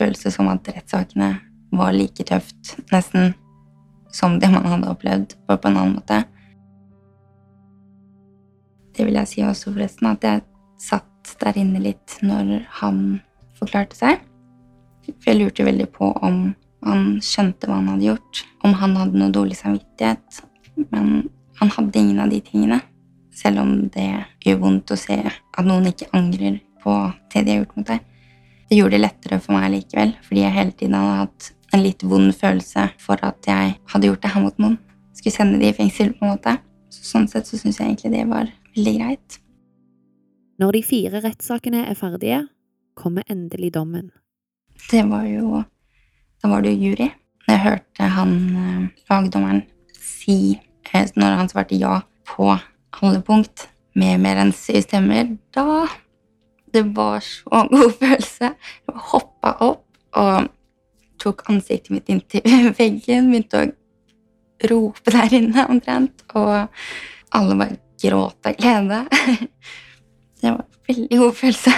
føles 0.00 0.24
det 0.24 0.32
som 0.34 0.48
at 0.50 0.66
rettssakene 0.74 1.36
var 1.78 1.94
like 1.96 2.24
tøft, 2.26 2.76
nesten, 2.92 3.34
som 4.14 4.38
det 4.38 4.50
man 4.52 4.66
hadde 4.70 4.90
opplevd, 4.92 5.34
bare 5.48 5.60
på 5.60 5.70
en 5.70 5.78
annen 5.80 5.96
måte. 5.98 6.22
Det 8.94 9.06
vil 9.06 9.18
jeg 9.18 9.30
si 9.30 9.42
også, 9.42 9.72
forresten, 9.74 10.10
at 10.12 10.24
jeg 10.24 10.44
satt 10.80 11.34
der 11.40 11.58
inne 11.58 11.82
litt 11.82 12.18
når 12.22 12.60
han 12.80 13.00
forklarte 13.58 13.98
seg. 13.98 14.22
For 15.08 15.32
jeg 15.32 15.40
lurte 15.40 15.66
veldig 15.66 15.88
på 15.92 16.12
om 16.24 16.54
han 16.84 17.04
skjønte 17.24 17.68
hva 17.68 17.80
han 17.80 17.90
hadde 17.94 18.10
gjort, 18.10 18.42
om 18.64 18.74
han 18.78 18.96
hadde 19.00 19.20
noe 19.20 19.34
dårlig 19.34 19.56
samvittighet. 19.58 20.42
Men 20.92 21.28
han 21.60 21.72
hadde 21.74 22.00
ingen 22.00 22.20
av 22.22 22.32
de 22.32 22.40
tingene. 22.44 22.80
Selv 23.34 23.64
om 23.64 23.72
det 23.90 24.08
gjør 24.44 24.60
vondt 24.62 24.94
å 24.94 24.98
se 25.00 25.16
at 25.26 25.66
noen 25.66 25.88
ikke 25.90 26.12
angrer 26.14 26.60
på 26.84 26.94
det 27.32 27.42
de 27.42 27.54
har 27.54 27.62
gjort 27.62 27.78
mot 27.78 27.88
deg. 27.88 28.04
Det 28.68 28.78
gjorde 28.78 28.96
det 28.96 29.02
lettere 29.02 29.40
for 29.42 29.56
meg 29.56 29.72
likevel, 29.74 30.14
fordi 30.24 30.44
jeg 30.44 30.54
hele 30.54 30.74
tiden 30.78 30.96
hadde 30.98 31.18
hatt 31.24 31.48
en 31.74 31.82
litt 31.82 32.04
vond 32.06 32.30
følelse 32.34 32.88
for 33.02 33.20
at 33.26 33.48
jeg 33.48 33.74
hadde 33.90 34.10
gjort 34.10 34.22
det 34.22 34.32
her 34.34 34.44
mot 34.44 34.60
noen. 34.62 34.78
Skulle 35.14 35.34
sende 35.34 35.60
de 35.60 35.70
i 35.70 35.76
fengsel, 35.76 36.12
på 36.14 36.26
en 36.26 36.34
måte. 36.36 36.56
Så 36.94 37.06
sånn 37.08 37.26
sett 37.30 37.48
så 37.50 37.58
syns 37.58 37.80
jeg 37.80 37.90
egentlig 37.90 38.12
det 38.14 38.26
var 38.30 38.50
veldig 38.76 38.94
greit. 39.00 39.38
Når 40.62 40.76
de 40.76 40.82
fire 40.86 41.22
rettssakene 41.24 41.82
er 41.90 41.98
ferdige, 41.98 42.44
kommer 42.94 43.26
endelig 43.30 43.72
dommen. 43.74 44.12
Det 44.90 45.02
var 45.10 45.26
jo 45.26 45.64
Da 46.44 46.50
var 46.50 46.60
det 46.60 46.74
jo 46.74 46.90
jury. 46.90 47.06
Jeg 47.48 47.60
hørte 47.62 48.06
han 48.12 48.32
eh, 48.52 48.88
lagdommeren 49.08 49.62
si, 49.96 50.58
eh, 50.92 51.06
når 51.16 51.38
han 51.38 51.48
svarte 51.48 51.78
ja 51.80 52.02
på 52.28 52.50
alle 52.52 53.22
punkt, 53.24 53.68
med 53.96 54.20
mer 54.20 54.42
enn 54.42 54.52
syv 54.52 54.82
stemmer, 54.84 55.30
da 55.54 55.86
Det 56.74 56.82
var 56.96 57.20
så 57.24 57.64
god 57.70 57.94
følelse. 58.00 58.50
Jeg 58.52 59.04
hoppa 59.08 59.54
opp 59.64 59.86
og 60.20 60.50
tok 61.24 61.46
ansiktet 61.50 61.92
mitt 61.94 62.12
inntil 62.12 62.44
veggen, 62.78 63.32
begynte 63.32 63.62
å 63.62 63.72
rope 64.70 65.12
der 65.14 65.34
inne 65.40 65.66
omtrent, 65.70 66.24
og 66.36 66.68
alle 67.34 67.58
bare 67.58 67.80
gråt 68.04 68.48
av 68.48 68.56
glede. 68.60 69.04
Det 70.40 70.50
var 70.50 70.60
en 70.60 70.88
veldig 70.88 71.18
god 71.18 71.36
følelse. 71.38 71.74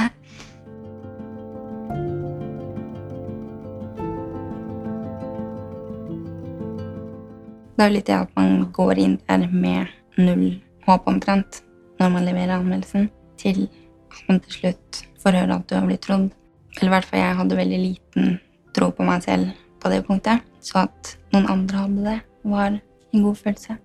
Det 7.76 7.84
er 7.84 7.90
jo 7.90 7.94
litt 7.98 8.08
det 8.08 8.16
at 8.16 8.32
man 8.38 8.64
går 8.72 8.98
inn 9.02 9.18
der 9.28 9.44
med 9.52 9.92
null 10.16 10.46
håp 10.86 11.06
omtrent 11.10 11.60
når 12.00 12.12
man 12.14 12.24
leverer 12.24 12.56
anmeldelsen, 12.56 13.10
til 13.36 13.66
at 14.10 14.22
man 14.30 14.40
til 14.44 14.56
slutt 14.56 15.02
får 15.20 15.36
høre 15.36 15.58
at 15.60 15.68
du 15.68 15.76
har 15.76 15.86
blitt 15.86 16.02
trodd. 16.06 16.30
Eller 16.76 16.88
i 16.88 16.94
hvert 16.94 17.08
fall 17.08 17.20
jeg 17.20 17.38
hadde 17.38 17.58
veldig 17.60 17.80
liten 17.82 18.38
tro 18.76 18.90
på 18.94 19.06
meg 19.06 19.24
selv 19.24 19.50
på 19.82 19.90
det 19.92 20.02
punktet. 20.06 20.44
Så 20.60 20.84
at 20.84 21.16
noen 21.34 21.48
andre 21.52 21.82
hadde 21.84 22.06
det, 22.06 22.18
var 22.46 22.76
en 22.76 23.24
god 23.24 23.40
følelse. 23.40 23.78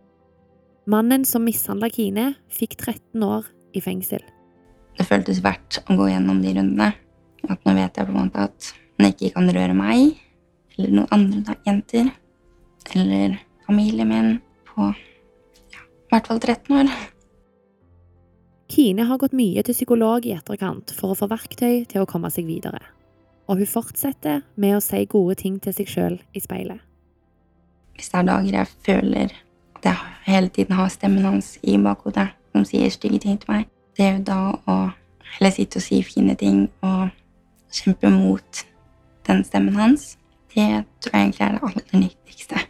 Mannen 0.91 1.23
som 1.29 1.45
mishandla 1.45 1.91
Kine, 1.93 2.33
fikk 2.51 2.75
13 2.79 3.23
år 3.23 3.47
i 3.77 3.83
fengsel. 3.83 4.23
Det 4.97 5.05
føltes 5.07 5.39
verdt 5.43 5.79
å 5.87 5.95
gå 5.99 6.09
gjennom 6.11 6.41
de 6.43 6.55
rundene. 6.57 6.91
At 7.49 7.63
nå 7.65 7.73
vet 7.77 7.97
jeg 7.97 8.07
på 8.07 8.13
en 8.13 8.19
måte 8.19 8.49
at 8.49 8.73
han 8.99 9.07
ikke 9.09 9.31
kan 9.37 9.49
røre 9.49 9.77
meg 9.77 10.19
eller 10.77 10.93
noen 10.97 11.13
andre 11.15 11.41
da, 11.45 11.55
jenter. 11.67 12.11
Eller 12.97 13.39
familien 13.67 14.09
min 14.09 14.31
på 14.71 14.87
ja, 14.89 15.81
i 15.81 16.13
hvert 16.13 16.29
fall 16.29 16.41
13 16.41 16.79
år. 16.81 16.93
Kine 18.71 19.05
har 19.09 19.19
gått 19.19 19.35
mye 19.35 19.63
til 19.67 19.75
psykolog 19.75 20.25
i 20.25 20.33
etterkant 20.37 20.93
for 20.95 21.11
å 21.11 21.17
få 21.19 21.27
verktøy 21.31 21.83
til 21.91 22.03
å 22.03 22.09
komme 22.09 22.31
seg 22.33 22.47
videre. 22.47 22.81
Og 23.51 23.59
hun 23.59 23.67
fortsetter 23.67 24.45
med 24.55 24.77
å 24.77 24.83
si 24.83 25.01
gode 25.11 25.35
ting 25.41 25.57
til 25.59 25.75
seg 25.75 25.89
sjøl 25.91 26.13
i 26.31 26.39
speilet. 26.39 26.79
Hvis 27.97 28.07
det 28.13 28.21
er 28.21 28.27
dager 28.29 28.55
jeg 28.61 28.69
føler 28.85 29.33
at 29.75 29.87
jeg 29.89 30.13
hele 30.23 30.51
tiden 30.55 30.77
har 30.77 30.87
stemmen 30.93 31.27
hans 31.27 31.57
i 31.67 31.75
bakhodet, 31.75 32.29
som 32.55 32.63
sier 32.67 32.93
stygge 32.93 33.19
ting 33.25 33.41
til 33.41 33.51
meg, 33.51 33.67
det 33.99 34.05
er 34.05 34.15
jo 34.15 34.23
da 34.29 34.39
å 34.71 34.77
heller 35.33 35.51
sitte 35.51 35.81
og 35.81 35.83
si 35.83 35.99
fine 36.07 36.37
ting 36.39 36.63
og 36.79 37.11
kjempe 37.75 38.13
mot 38.13 38.63
den 39.27 39.43
stemmen 39.43 39.75
hans. 39.75 40.15
Det 40.55 40.69
tror 41.03 41.17
jeg 41.17 41.27
egentlig 41.27 41.45
er 41.49 41.57
det 41.57 41.67
aller 41.67 41.99
nyttigste. 42.05 42.65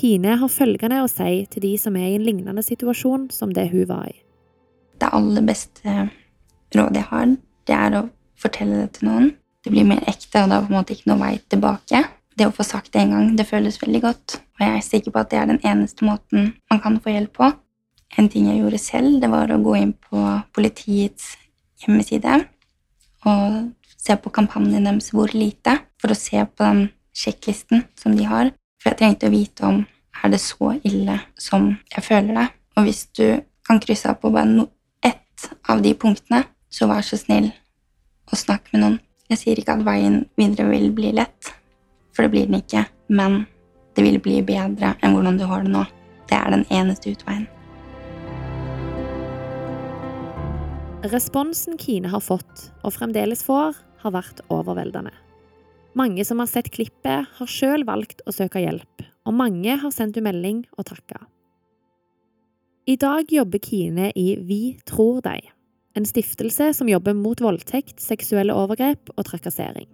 Kine 0.00 0.36
har 0.44 0.52
følgende 0.52 1.00
å 1.00 1.10
si 1.12 1.32
til 1.48 1.64
de 1.64 1.74
som 1.80 1.96
er 1.96 2.12
i 2.12 2.20
en 2.20 2.28
lignende 2.28 2.64
situasjon 2.64 3.30
som 3.32 3.56
det 3.56 3.70
hun 3.72 3.88
var 3.88 4.06
i. 4.12 4.16
Det 5.00 5.08
aller 5.16 5.44
beste 5.48 6.08
rådet 6.76 7.00
jeg 7.00 7.08
har, 7.08 7.36
det 7.68 7.76
er 7.88 8.02
å 8.04 8.08
fortelle 8.40 8.82
det 8.82 8.98
til 8.98 9.10
noen. 9.10 9.30
Det 9.64 9.72
blir 9.72 9.88
mer 9.88 10.04
ekte, 10.08 10.42
og 10.42 10.48
det 10.50 10.56
er 10.56 10.66
på 10.66 10.72
en 10.72 10.78
måte 10.78 10.96
ikke 10.96 11.10
noe 11.10 11.20
vei 11.20 11.34
tilbake. 11.52 12.04
Det 12.36 12.46
å 12.48 12.54
få 12.54 12.64
sagt 12.64 12.94
det 12.94 13.02
en 13.02 13.16
gang, 13.16 13.34
det 13.36 13.48
føles 13.48 13.80
veldig 13.82 14.00
godt. 14.04 14.38
Og 14.56 14.62
jeg 14.64 14.76
er 14.76 14.86
sikker 14.86 15.12
på 15.12 15.20
at 15.20 15.32
det 15.32 15.40
er 15.40 15.50
den 15.50 15.60
eneste 15.66 16.06
måten 16.08 16.54
man 16.72 16.80
kan 16.80 16.96
få 17.02 17.12
hjelp 17.12 17.34
på. 17.36 17.50
En 18.18 18.30
ting 18.32 18.48
jeg 18.48 18.62
gjorde 18.62 18.80
selv, 18.82 19.20
det 19.22 19.28
var 19.30 19.52
å 19.52 19.60
gå 19.62 19.76
inn 19.78 19.92
på 20.08 20.22
politiets 20.56 21.34
hjemmeside 21.82 22.40
og 23.28 23.70
se 24.00 24.16
på 24.16 24.32
kampanjen 24.32 24.88
deres 24.88 25.12
Hvor 25.12 25.30
lite, 25.36 25.76
for 26.00 26.12
å 26.12 26.16
se 26.16 26.40
på 26.40 26.64
den 26.64 26.86
sjekklisten 27.12 27.84
som 28.00 28.16
de 28.16 28.24
har. 28.24 28.54
For 28.80 28.90
jeg 28.90 29.00
trengte 29.02 29.28
å 29.28 29.34
vite 29.34 29.66
om 29.68 29.82
er 30.24 30.32
det 30.32 30.40
så 30.42 30.74
ille 30.84 31.18
som 31.38 31.74
jeg 31.92 32.04
føler 32.04 32.36
det. 32.36 32.46
Og 32.76 32.88
hvis 32.88 33.06
du 33.16 33.26
kan 33.66 33.80
krysse 33.82 34.08
av 34.08 34.20
på 34.20 34.32
bare 34.32 34.66
ett 35.04 35.50
av 35.68 35.82
de 35.84 35.92
punktene, 35.94 36.44
så 36.70 36.88
vær 36.88 37.04
så 37.04 37.18
snill 37.20 37.50
og 38.30 38.38
snakk 38.38 38.70
med 38.72 38.84
noen. 38.84 38.98
Jeg 39.30 39.42
sier 39.42 39.60
ikke 39.60 39.76
at 39.78 39.86
veien 39.86 40.24
videre 40.38 40.70
vil 40.72 40.90
bli 40.94 41.12
lett, 41.14 41.52
for 42.14 42.26
det 42.26 42.32
blir 42.32 42.50
den 42.50 42.58
ikke. 42.58 42.84
Men 43.10 43.44
det 43.94 44.04
vil 44.06 44.18
bli 44.22 44.40
bedre 44.46 44.94
enn 45.02 45.14
hvordan 45.14 45.38
du 45.38 45.46
har 45.50 45.66
det 45.66 45.72
nå. 45.74 45.84
Det 46.30 46.38
er 46.38 46.54
den 46.54 46.66
eneste 46.70 47.14
utveien. 47.14 47.48
Responsen 51.10 51.78
Kine 51.80 52.10
har 52.12 52.20
fått, 52.20 52.66
og 52.84 52.92
fremdeles 52.92 53.42
får, 53.46 53.78
har 54.02 54.12
vært 54.14 54.42
overveldende. 54.52 55.14
Mange 55.96 56.26
som 56.28 56.42
har 56.42 56.50
sett 56.50 56.68
klippet, 56.74 57.30
har 57.38 57.50
sjøl 57.50 57.86
valgt 57.88 58.20
å 58.28 58.34
søke 58.34 58.60
hjelp, 58.62 59.06
og 59.26 59.34
mange 59.34 59.78
har 59.80 59.94
sendt 59.94 60.18
henne 60.18 60.28
melding 60.28 60.60
og 60.76 60.86
takka. 60.92 61.24
I 62.90 62.98
dag 63.00 63.32
jobber 63.32 63.62
Kine 63.62 64.10
i 64.18 64.34
Vi 64.44 64.78
tror 64.86 65.20
deg, 65.24 65.48
en 65.96 66.06
stiftelse 66.06 66.70
som 66.74 66.88
jobber 66.88 67.16
mot 67.18 67.40
voldtekt, 67.40 67.98
seksuelle 68.02 68.54
overgrep 68.54 69.10
og 69.16 69.26
trakassering. 69.26 69.88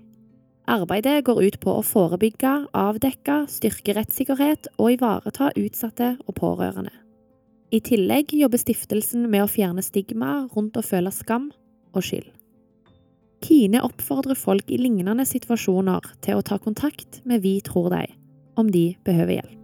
Arbeidet 0.67 1.21
går 1.25 1.43
ut 1.47 1.59
på 1.63 1.77
å 1.79 1.85
forebygge, 1.87 2.53
avdekke, 2.75 3.45
styrke 3.51 3.95
rettssikkerhet 3.95 4.67
og 4.77 4.97
ivareta 4.97 5.53
utsatte 5.55 6.17
og 6.27 6.35
pårørende. 6.41 6.93
I 7.71 7.81
tillegg 7.83 8.35
jobber 8.35 8.61
stiftelsen 8.63 9.29
med 9.31 9.45
å 9.45 9.51
fjerne 9.51 9.83
stigma 9.83 10.47
rundt 10.55 10.79
å 10.79 10.85
føle 10.87 11.13
skam 11.15 11.51
og 11.95 12.03
skyld. 12.07 12.33
Kine 13.47 13.83
oppfordrer 13.85 14.39
folk 14.39 14.71
i 14.73 14.79
lignende 14.81 15.27
situasjoner 15.29 16.15
til 16.25 16.39
å 16.39 16.47
ta 16.47 16.59
kontakt 16.59 17.21
med 17.29 17.45
Vi 17.45 17.61
tror 17.63 17.93
deg, 17.93 18.17
om 18.59 18.71
de 18.73 18.89
behøver 19.07 19.39
hjelp. 19.39 19.56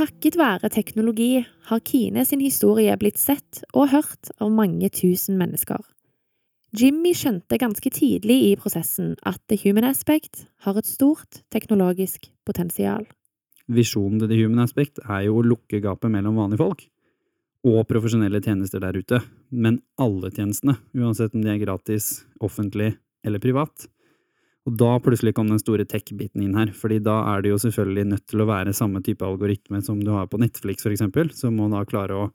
Takket 0.00 0.38
være 0.40 0.70
teknologi 0.72 1.42
har 1.68 1.80
Kine 1.84 2.22
sin 2.24 2.40
historie 2.40 2.94
blitt 2.96 3.18
sett 3.20 3.58
og 3.76 3.90
hørt 3.92 4.30
av 4.40 4.48
mange 4.48 4.88
tusen 4.96 5.36
mennesker. 5.36 5.82
Jimmy 6.72 7.12
skjønte 7.12 7.58
ganske 7.60 7.92
tidlig 7.92 8.38
i 8.46 8.54
prosessen 8.56 9.10
at 9.28 9.42
The 9.52 9.58
Human 9.60 9.84
Aspect 9.84 10.46
har 10.64 10.78
et 10.80 10.88
stort 10.88 11.42
teknologisk 11.52 12.30
potensial. 12.48 13.04
Visjonen 13.68 14.22
til 14.22 14.32
The 14.32 14.40
Human 14.40 14.64
Aspect 14.64 15.02
er 15.04 15.26
jo 15.26 15.36
å 15.36 15.44
lukke 15.44 15.82
gapet 15.84 16.14
mellom 16.16 16.40
vanlige 16.40 16.62
folk 16.62 16.86
og 17.68 17.84
profesjonelle 17.90 18.40
tjenester 18.40 18.80
der 18.80 18.96
ute, 18.96 19.20
men 19.52 19.82
alle 20.00 20.32
tjenestene, 20.32 20.78
uansett 20.96 21.36
om 21.36 21.44
de 21.44 21.52
er 21.52 21.60
gratis, 21.60 22.22
offentlig 22.40 22.94
eller 23.20 23.42
privat. 23.42 23.90
Og 24.68 24.76
da 24.76 24.90
plutselig 25.00 25.32
kom 25.36 25.48
den 25.48 25.60
store 25.62 25.86
tech-biten 25.88 26.42
inn 26.44 26.56
her, 26.58 26.72
fordi 26.76 26.98
da 27.02 27.16
er 27.32 27.42
det 27.42 27.54
jo 27.54 27.60
selvfølgelig 27.62 28.10
nødt 28.10 28.26
til 28.28 28.42
å 28.42 28.48
være 28.50 28.76
samme 28.76 29.00
type 29.04 29.24
algoritme 29.24 29.80
som 29.84 30.02
du 30.04 30.12
har 30.12 30.28
på 30.28 30.40
Netflix, 30.40 30.84
for 30.84 30.92
eksempel, 30.92 31.32
som 31.32 31.56
må 31.56 31.70
da 31.72 31.80
klare 31.88 32.18
å 32.18 32.28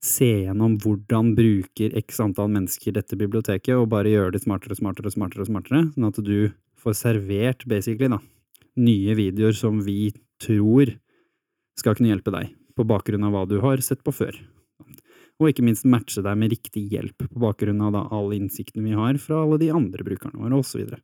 se 0.00 0.30
gjennom 0.46 0.78
hvordan 0.80 1.34
bruker 1.36 1.96
x 1.98 2.22
antall 2.24 2.48
mennesker 2.54 2.94
dette 2.96 3.18
biblioteket, 3.18 3.74
og 3.76 3.90
bare 3.92 4.12
gjøre 4.14 4.36
det 4.36 4.44
smartere 4.44 4.76
og 4.76 4.80
smartere 4.80 5.10
og 5.10 5.16
smartere, 5.16 5.44
og 5.44 5.50
smartere, 5.50 5.82
sånn 5.96 6.08
at 6.08 6.22
du 6.24 6.38
får 6.80 6.96
servert, 6.96 7.66
basically, 7.68 8.08
da, 8.14 8.20
nye 8.80 9.18
videoer 9.18 9.56
som 9.56 9.82
vi 9.84 10.14
tror 10.40 10.94
skal 11.76 11.98
kunne 11.98 12.14
hjelpe 12.14 12.32
deg, 12.32 12.54
på 12.78 12.86
bakgrunn 12.88 13.26
av 13.26 13.34
hva 13.34 13.44
du 13.50 13.58
har 13.64 13.82
sett 13.84 14.04
på 14.06 14.14
før. 14.14 14.38
Og 15.40 15.50
ikke 15.50 15.64
minst 15.64 15.86
matche 15.88 16.22
deg 16.24 16.36
med 16.36 16.52
riktig 16.52 16.86
hjelp, 16.92 17.26
på 17.26 17.42
bakgrunn 17.42 17.80
av 17.84 17.94
da 17.96 18.06
all 18.14 18.32
innsikten 18.36 18.84
vi 18.84 18.96
har 18.96 19.18
fra 19.20 19.42
alle 19.42 19.58
de 19.60 19.70
andre 19.72 20.04
brukerne 20.06 20.40
våre, 20.40 20.62
videre. 20.76 21.00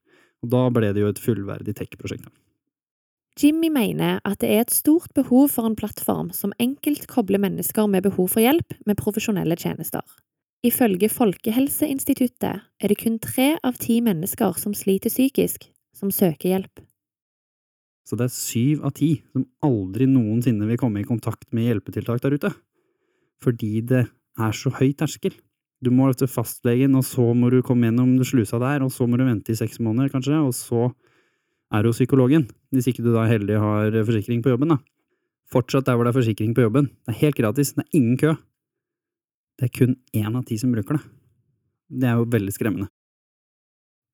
Og 0.47 0.53
da 0.55 0.67
ble 0.71 0.93
det 0.95 1.03
jo 1.03 1.11
et 1.11 1.23
fullverdig 1.23 1.75
tech-prosjekt. 1.75 2.29
Jimmy 3.37 3.69
mener 3.69 4.23
at 4.25 4.39
det 4.41 4.49
er 4.49 4.63
et 4.65 4.73
stort 4.73 5.11
behov 5.13 5.51
for 5.53 5.69
en 5.69 5.77
plattform 5.77 6.31
som 6.33 6.55
enkelt 6.63 7.05
kobler 7.11 7.43
mennesker 7.43 7.91
med 7.91 8.07
behov 8.07 8.31
for 8.33 8.41
hjelp 8.41 8.79
med 8.89 8.97
profesjonelle 8.97 9.59
tjenester. 9.61 10.07
Ifølge 10.65 11.11
Folkehelseinstituttet 11.13 12.63
er 12.81 12.89
det 12.89 12.97
kun 13.03 13.19
tre 13.21 13.59
av 13.67 13.77
ti 13.83 13.99
mennesker 14.01 14.57
som 14.57 14.73
sliter 14.75 15.13
psykisk, 15.13 15.69
som 15.93 16.09
søker 16.15 16.55
hjelp. 16.55 16.81
Så 18.07 18.17
det 18.17 18.31
er 18.31 18.33
syv 18.39 18.87
av 18.87 18.95
ti 18.97 19.11
som 19.35 19.45
aldri 19.67 20.07
noensinne 20.09 20.69
vil 20.71 20.81
komme 20.81 21.03
i 21.03 21.09
kontakt 21.09 21.51
med 21.53 21.69
hjelpetiltak 21.69 22.23
der 22.23 22.39
ute. 22.39 22.53
Fordi 23.43 23.83
det 23.85 24.07
er 24.07 24.57
så 24.57 24.73
høy 24.79 24.95
terskel. 24.97 25.35
Du 25.85 25.91
må 25.93 26.09
til 26.17 26.31
fastlegen, 26.31 26.97
og 26.97 27.05
så 27.05 27.25
må 27.37 27.51
du 27.53 27.61
komme 27.65 27.91
gjennom 27.91 28.17
slusa 28.25 28.59
der, 28.63 28.85
og 28.87 28.93
så 28.95 29.07
må 29.09 29.19
du 29.21 29.27
vente 29.27 29.53
i 29.53 29.59
seks 29.59 29.79
måneder, 29.83 30.11
kanskje, 30.15 30.39
og 30.41 30.55
så 30.57 30.89
er 31.75 31.83
du 31.83 31.91
hos 31.91 32.01
psykologen, 32.01 32.47
hvis 32.73 32.89
ikke 32.91 33.05
du 33.05 33.13
da 33.15 33.27
heldig 33.29 33.61
har 33.61 33.99
forsikring 34.07 34.43
på 34.45 34.55
jobben, 34.55 34.73
da. 34.73 34.81
Fortsatt 35.53 35.87
der 35.87 35.95
hvor 35.95 36.07
det 36.07 36.15
er 36.15 36.19
forsikring 36.19 36.55
på 36.57 36.65
jobben. 36.65 36.89
Det 37.07 37.15
er 37.15 37.21
helt 37.21 37.39
gratis, 37.39 37.75
det 37.77 37.85
er 37.85 37.99
ingen 37.99 38.17
kø. 38.19 38.35
Det 39.57 39.69
er 39.69 39.75
kun 39.77 39.97
én 40.17 40.37
av 40.37 40.45
ti 40.49 40.59
som 40.61 40.73
bruker 40.75 40.99
det. 40.99 41.05
Det 42.01 42.09
er 42.09 42.19
jo 42.19 42.31
veldig 42.33 42.55
skremmende. 42.55 42.89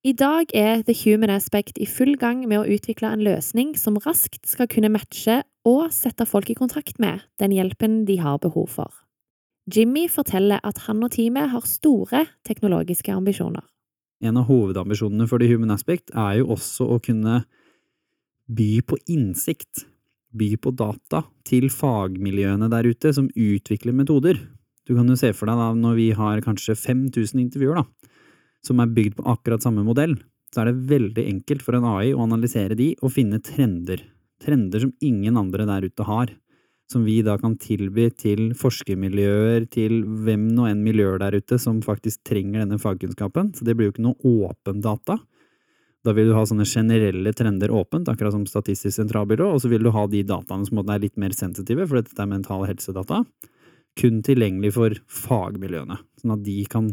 I 0.02 0.12
dag 0.18 0.50
er 0.58 0.82
The 0.82 0.94
Human 1.04 1.30
Aspect 1.30 1.78
i 1.78 1.86
full 1.86 2.16
gang 2.18 2.42
med 2.50 2.58
å 2.58 2.66
utvikle 2.74 3.12
en 3.14 3.22
løsning 3.22 3.76
som 3.78 4.00
raskt 4.02 4.48
skal 4.50 4.66
kunne 4.66 4.90
matche 4.90 5.44
og 5.68 5.92
sette 5.94 6.26
folk 6.26 6.50
i 6.50 6.58
kontakt 6.58 6.98
med 6.98 7.22
den 7.38 7.54
hjelpen 7.54 8.00
de 8.08 8.18
har 8.18 8.40
behov 8.42 8.66
for. 8.74 8.90
Jimmy 9.70 10.08
forteller 10.10 10.58
at 10.64 10.86
han 10.88 11.04
og 11.04 11.12
teamet 11.14 11.52
har 11.52 11.68
store 11.68 12.24
teknologiske 12.48 13.12
ambisjoner 13.14 13.62
en 14.22 14.38
av 14.38 14.46
hovedambisjonene 14.48 15.26
for 15.30 15.42
The 15.42 15.50
Human 15.50 15.72
Aspect 15.74 16.12
er 16.14 16.38
jo 16.40 16.52
også 16.54 16.86
å 16.94 16.98
kunne 17.02 17.42
by 18.52 18.70
på 18.86 18.98
innsikt, 19.10 19.84
by 20.32 20.54
på 20.62 20.72
data, 20.78 21.24
til 21.46 21.68
fagmiljøene 21.72 22.68
der 22.72 22.88
ute 22.88 23.12
som 23.14 23.28
utvikler 23.28 23.96
metoder. 23.96 24.38
Du 24.86 24.94
kan 24.96 25.08
jo 25.10 25.18
se 25.18 25.32
for 25.36 25.50
deg 25.50 25.58
da, 25.58 25.70
når 25.78 25.98
vi 25.98 26.08
har 26.16 26.42
kanskje 26.44 26.76
5000 26.78 27.42
intervjuer, 27.42 27.82
da, 27.82 28.12
som 28.64 28.82
er 28.82 28.94
bygd 28.94 29.18
på 29.18 29.26
akkurat 29.34 29.64
samme 29.64 29.84
modell, 29.86 30.16
så 30.52 30.62
er 30.62 30.70
det 30.70 30.86
veldig 30.90 31.26
enkelt 31.30 31.64
for 31.64 31.78
en 31.78 31.86
AI 31.88 32.12
å 32.12 32.22
analysere 32.26 32.76
de 32.78 32.92
og 33.00 33.14
finne 33.14 33.40
trender. 33.42 34.04
Trender 34.42 34.84
som 34.84 34.94
ingen 35.02 35.38
andre 35.40 35.66
der 35.68 35.86
ute 35.88 36.06
har 36.06 36.34
som 36.92 37.04
vi 37.08 37.18
da 37.24 37.38
kan 37.40 37.56
tilby 37.60 38.10
til 38.14 38.52
forskermiljøer, 38.58 39.66
til 39.72 40.02
hvem 40.04 40.50
nå 40.52 40.68
enn 40.68 40.84
miljøer 40.84 41.20
der 41.22 41.38
ute 41.40 41.58
som 41.60 41.80
faktisk 41.84 42.22
trenger 42.28 42.62
denne 42.62 42.80
fagkunnskapen. 42.82 43.54
Så 43.56 43.66
det 43.66 43.76
blir 43.78 43.88
jo 43.88 43.96
ikke 43.96 44.06
noe 44.06 44.34
åpen 44.46 44.82
data. 44.84 45.18
Da 46.02 46.14
vil 46.16 46.32
du 46.32 46.34
ha 46.34 46.42
sånne 46.48 46.66
generelle 46.66 47.30
trender 47.36 47.70
åpent, 47.70 48.08
akkurat 48.10 48.34
som 48.34 48.46
Statistisk 48.48 48.96
sentralbyrå, 48.96 49.52
og 49.54 49.62
så 49.62 49.70
vil 49.70 49.86
du 49.86 49.92
ha 49.94 50.02
de 50.10 50.24
dataene 50.26 50.66
som 50.66 50.82
er 50.82 51.02
litt 51.04 51.18
mer 51.20 51.34
sensitive, 51.36 51.86
for 51.86 52.00
dette 52.00 52.18
er 52.18 52.30
mental 52.30 52.66
helsedata, 52.66 53.22
kun 54.00 54.18
tilgjengelig 54.26 54.72
for 54.74 54.98
fagmiljøene, 55.06 56.00
sånn 56.18 56.34
at 56.34 56.42
de 56.46 56.58
kan 56.70 56.90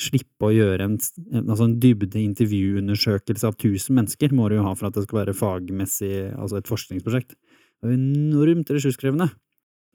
slippe 0.00 0.48
å 0.48 0.52
gjøre 0.52 0.86
en, 0.86 0.96
altså 1.42 1.66
en 1.66 1.76
dybde 1.80 2.20
intervjuundersøkelse 2.20 3.48
av 3.48 3.56
tusen 3.60 3.98
mennesker, 3.98 4.32
må 4.36 4.48
du 4.48 4.58
jo 4.58 4.66
ha 4.66 4.74
for 4.76 4.88
at 4.88 4.96
det 4.96 5.06
skal 5.06 5.22
være 5.22 5.36
fagmessig, 5.36 6.12
altså 6.36 6.60
et 6.60 6.70
forskningsprosjekt. 6.70 7.36
Er 7.80 7.94
enormt 7.96 8.70
ressurskrevende. 8.74 9.30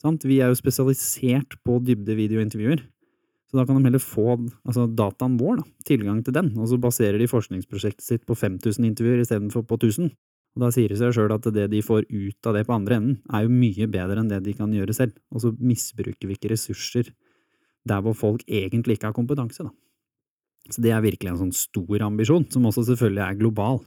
Sant? 0.01 0.25
Vi 0.25 0.39
er 0.41 0.51
jo 0.51 0.57
spesialisert 0.57 1.57
på 1.65 1.79
dybde 1.85 2.17
videointervjuer. 2.17 2.83
Så 3.45 3.59
da 3.59 3.65
kan 3.67 3.77
de 3.77 3.85
heller 3.85 4.01
få 4.01 4.33
altså 4.65 4.87
dataen 4.89 5.37
vår, 5.39 5.61
da, 5.61 5.65
tilgang 5.87 6.23
til 6.25 6.33
den, 6.35 6.49
og 6.57 6.67
så 6.71 6.79
baserer 6.81 7.21
de 7.21 7.29
forskningsprosjektet 7.29 8.03
sitt 8.03 8.25
på 8.25 8.35
5000 8.35 8.87
intervjuer 8.87 9.21
istedenfor 9.21 9.63
på 9.69 9.77
1000. 9.77 10.09
Og 10.55 10.63
da 10.63 10.71
sier 10.73 10.91
det 10.91 10.97
seg 10.99 11.13
sjøl 11.13 11.33
at 11.35 11.45
det 11.53 11.67
de 11.71 11.81
får 11.83 12.07
ut 12.09 12.49
av 12.49 12.55
det 12.57 12.65
på 12.65 12.73
andre 12.75 12.97
enden, 12.97 13.15
er 13.29 13.45
jo 13.45 13.53
mye 13.53 13.87
bedre 13.91 14.21
enn 14.21 14.31
det 14.31 14.41
de 14.45 14.55
kan 14.57 14.73
gjøre 14.73 14.95
selv. 14.95 15.17
Og 15.35 15.43
så 15.43 15.51
misbruker 15.59 16.29
vi 16.29 16.37
ikke 16.37 16.53
ressurser 16.55 17.11
der 17.85 18.01
hvor 18.01 18.15
folk 18.17 18.45
egentlig 18.47 18.97
ikke 18.97 19.11
har 19.11 19.17
kompetanse, 19.17 19.67
da. 19.67 19.71
Så 20.73 20.81
det 20.81 20.95
er 20.95 21.03
virkelig 21.05 21.29
en 21.29 21.41
sånn 21.43 21.53
stor 21.53 22.01
ambisjon, 22.07 22.47
som 22.49 22.65
også 22.65 22.87
selvfølgelig 22.87 23.21
er 23.27 23.37
global, 23.37 23.83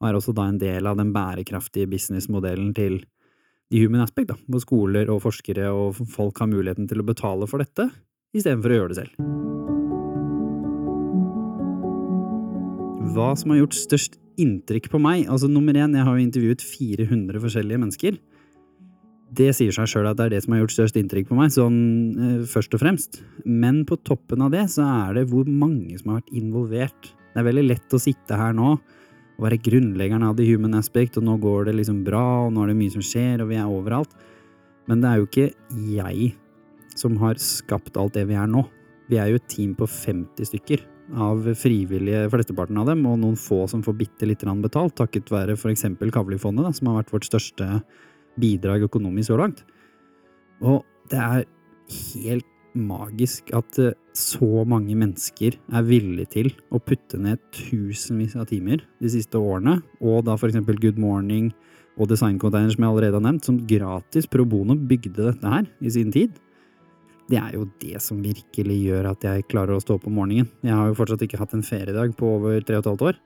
og 0.00 0.08
er 0.08 0.18
også 0.18 0.34
da 0.36 0.50
en 0.50 0.58
del 0.60 0.88
av 0.90 0.98
den 0.98 1.14
bærekraftige 1.14 1.88
businessmodellen 1.88 2.74
til 2.76 2.98
i 3.70 3.84
human 3.84 4.02
aspect, 4.02 4.32
da, 4.32 4.36
hvor 4.50 4.62
skoler 4.64 5.10
og 5.12 5.22
forskere 5.22 5.68
og 5.70 6.00
folk 6.10 6.40
har 6.42 6.50
muligheten 6.50 6.88
til 6.90 7.02
å 7.02 7.06
betale 7.06 7.46
for 7.50 7.62
dette, 7.62 7.86
istedenfor 8.34 8.72
å 8.72 8.80
gjøre 8.80 8.90
det 8.90 8.98
selv. 9.04 9.28
Hva 13.14 13.30
som 13.38 13.52
har 13.52 13.62
gjort 13.62 13.78
størst 13.78 14.18
inntrykk 14.40 14.90
på 14.92 15.00
meg? 15.02 15.24
Altså 15.30 15.48
Nummer 15.50 15.76
én, 15.76 15.94
jeg 15.94 16.06
har 16.06 16.18
jo 16.18 16.26
intervjuet 16.26 16.62
400 16.66 17.42
forskjellige 17.42 17.82
mennesker. 17.82 18.20
Det 19.30 19.50
sier 19.54 19.74
seg 19.74 19.86
sjøl 19.90 20.08
at 20.10 20.18
det 20.18 20.26
er 20.26 20.34
det 20.34 20.42
som 20.44 20.54
har 20.54 20.64
gjort 20.64 20.74
størst 20.74 20.98
inntrykk 20.98 21.28
på 21.30 21.38
meg, 21.38 21.52
sånn 21.54 21.80
eh, 22.18 22.38
først 22.50 22.74
og 22.74 22.82
fremst. 22.82 23.20
Men 23.46 23.84
på 23.86 23.98
toppen 24.06 24.42
av 24.42 24.54
det 24.54 24.66
så 24.74 24.86
er 24.86 25.20
det 25.20 25.28
hvor 25.30 25.46
mange 25.46 25.98
som 25.98 26.10
har 26.10 26.24
vært 26.24 26.38
involvert. 26.40 27.12
Det 27.30 27.38
er 27.38 27.46
veldig 27.46 27.68
lett 27.68 27.94
å 27.94 28.02
sitte 28.02 28.38
her 28.38 28.56
nå 28.56 28.74
å 29.40 29.46
være 29.46 29.60
grunnleggeren 29.64 30.26
av 30.26 30.36
the 30.36 30.44
human 30.44 30.76
aspect, 30.76 31.16
og 31.16 31.24
nå 31.24 31.38
går 31.40 31.70
det 31.70 31.78
liksom 31.78 32.02
bra, 32.04 32.44
og 32.44 32.52
nå 32.52 32.64
er 32.64 32.74
det 32.74 32.78
mye 32.82 32.92
som 32.92 33.04
skjer, 33.04 33.40
og 33.40 33.48
vi 33.48 33.56
er 33.56 33.72
overalt. 33.72 34.12
Men 34.90 35.00
det 35.00 35.08
er 35.08 35.20
jo 35.20 35.28
ikke 35.28 35.48
jeg 35.96 36.30
som 36.98 37.16
har 37.22 37.40
skapt 37.40 37.96
alt 37.96 38.18
det 38.18 38.26
vi 38.28 38.36
er 38.36 38.50
nå. 38.50 38.66
Vi 39.08 39.16
er 39.18 39.30
jo 39.30 39.40
et 39.40 39.48
team 39.48 39.72
på 39.78 39.88
50 39.88 40.50
stykker 40.50 40.84
av 41.24 41.48
frivillige, 41.58 42.28
flesteparten 42.30 42.78
av 42.82 42.92
dem, 42.92 43.02
og 43.08 43.18
noen 43.22 43.38
få 43.40 43.64
som 43.70 43.82
får 43.82 43.96
bitte 44.04 44.28
lite 44.28 44.44
grann 44.44 44.60
betalt, 44.62 44.94
takket 44.98 45.32
være 45.32 45.56
eksempel 45.72 46.12
Kavli-fondet, 46.14 46.76
som 46.76 46.90
har 46.90 47.00
vært 47.00 47.14
vårt 47.16 47.26
største 47.30 47.80
bidrag 48.40 48.84
økonomisk 48.86 49.32
så 49.32 49.40
langt. 49.40 49.64
Og 50.60 50.84
det 51.10 51.18
er 51.18 51.48
helt 51.96 52.46
magisk 52.76 53.50
at 53.56 53.78
eh, 53.80 53.96
så 54.16 54.64
mange 54.68 54.94
mennesker 54.98 55.56
er 55.56 55.86
villige 55.86 56.32
til 56.34 56.50
å 56.70 56.80
putte 56.82 57.18
ned 57.20 57.40
tusenvis 57.54 58.36
av 58.38 58.48
timer 58.50 58.82
de 59.00 59.10
siste 59.12 59.38
årene, 59.38 59.80
og 60.02 60.24
da 60.28 60.36
for 60.38 60.50
eksempel 60.50 60.78
Good 60.82 61.00
Morning 61.00 61.50
og 62.00 62.08
Design 62.10 62.38
Container, 62.40 62.72
som 62.72 62.84
jeg 62.84 62.92
allerede 62.92 63.18
har 63.18 63.26
nevnt, 63.26 63.46
som 63.46 63.58
gratis 63.68 64.28
pro 64.30 64.46
bono 64.48 64.76
bygde 64.76 65.26
dette 65.26 65.54
her 65.54 65.66
i 65.80 65.92
sin 65.92 66.12
tid. 66.14 66.38
Det 67.30 67.38
er 67.38 67.54
jo 67.54 67.66
det 67.82 68.00
som 68.02 68.22
virkelig 68.22 68.78
gjør 68.88 69.12
at 69.12 69.26
jeg 69.26 69.46
klarer 69.50 69.76
å 69.76 69.82
stå 69.82 69.98
opp 69.98 70.08
om 70.10 70.16
morgenen. 70.18 70.48
Jeg 70.66 70.74
har 70.74 70.88
jo 70.90 70.96
fortsatt 70.98 71.22
ikke 71.26 71.38
hatt 71.38 71.52
en 71.54 71.66
feriedag 71.66 72.16
på 72.18 72.32
over 72.38 72.58
tre 72.66 72.80
og 72.80 72.82
et 72.82 72.90
halvt 72.90 73.06
år. 73.10 73.20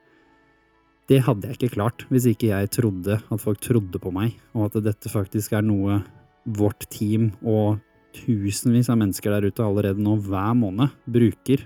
Det 1.09 1.21
hadde 1.25 1.49
jeg 1.49 1.57
ikke 1.59 1.75
klart 1.77 2.05
hvis 2.09 2.27
ikke 2.29 2.51
jeg 2.51 2.69
trodde 2.73 3.17
at 3.21 3.41
folk 3.41 3.61
trodde 3.61 4.01
på 4.01 4.13
meg, 4.13 4.37
og 4.57 4.69
at 4.69 4.79
dette 4.85 5.09
faktisk 5.09 5.53
er 5.57 5.65
noe 5.65 5.99
vårt 6.45 6.85
team 6.93 7.31
og 7.41 7.79
tusenvis 8.15 8.89
av 8.91 8.99
mennesker 9.01 9.33
der 9.33 9.47
ute 9.49 9.63
allerede 9.65 10.03
nå 10.03 10.17
hver 10.23 10.53
måned 10.57 10.93
bruker. 11.11 11.65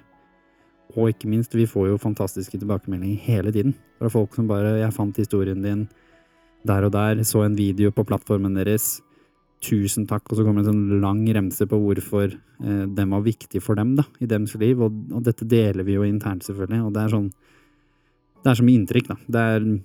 Og 0.98 1.12
ikke 1.12 1.30
minst, 1.30 1.54
vi 1.54 1.68
får 1.70 1.92
jo 1.92 2.02
fantastiske 2.02 2.58
tilbakemeldinger 2.58 3.22
hele 3.28 3.54
tiden 3.54 3.76
fra 4.00 4.10
folk 4.10 4.34
som 4.36 4.48
bare 4.48 4.80
'Jeg 4.80 4.94
fant 4.94 5.18
historien 5.18 5.62
din 5.62 5.88
der 6.66 6.84
og 6.84 6.92
der, 6.92 7.24
så 7.24 7.46
en 7.46 7.56
video 7.56 7.92
på 7.92 8.04
plattformen 8.04 8.56
deres. 8.56 9.02
Tusen 9.62 10.08
takk. 10.08 10.24
Og 10.30 10.38
så 10.38 10.44
kommer 10.44 10.64
det 10.64 10.70
en 10.70 10.74
sånn 10.74 11.02
lang 11.02 11.24
remse 11.36 11.66
på 11.68 11.80
hvorfor 11.80 12.32
eh, 12.32 12.86
den 12.88 13.10
var 13.10 13.22
viktig 13.22 13.62
for 13.62 13.76
dem 13.76 13.96
da, 13.96 14.04
i 14.20 14.26
deres 14.26 14.56
liv. 14.56 14.80
Og, 14.82 14.92
og, 15.14 15.24
dette 15.24 15.48
deler 15.48 15.84
vi 15.84 15.94
jo 15.94 16.04
internt, 16.04 16.44
selvfølgelig. 16.44 16.86
Og 16.86 16.94
det 16.94 17.04
er 17.04 17.16
sånn 17.16 17.32
Det 18.40 18.52
er 18.52 18.56
så 18.56 18.64
mye 18.64 18.80
inntrykk, 18.80 19.08
da. 19.08 19.16
Det 19.28 19.42
er 19.54 19.82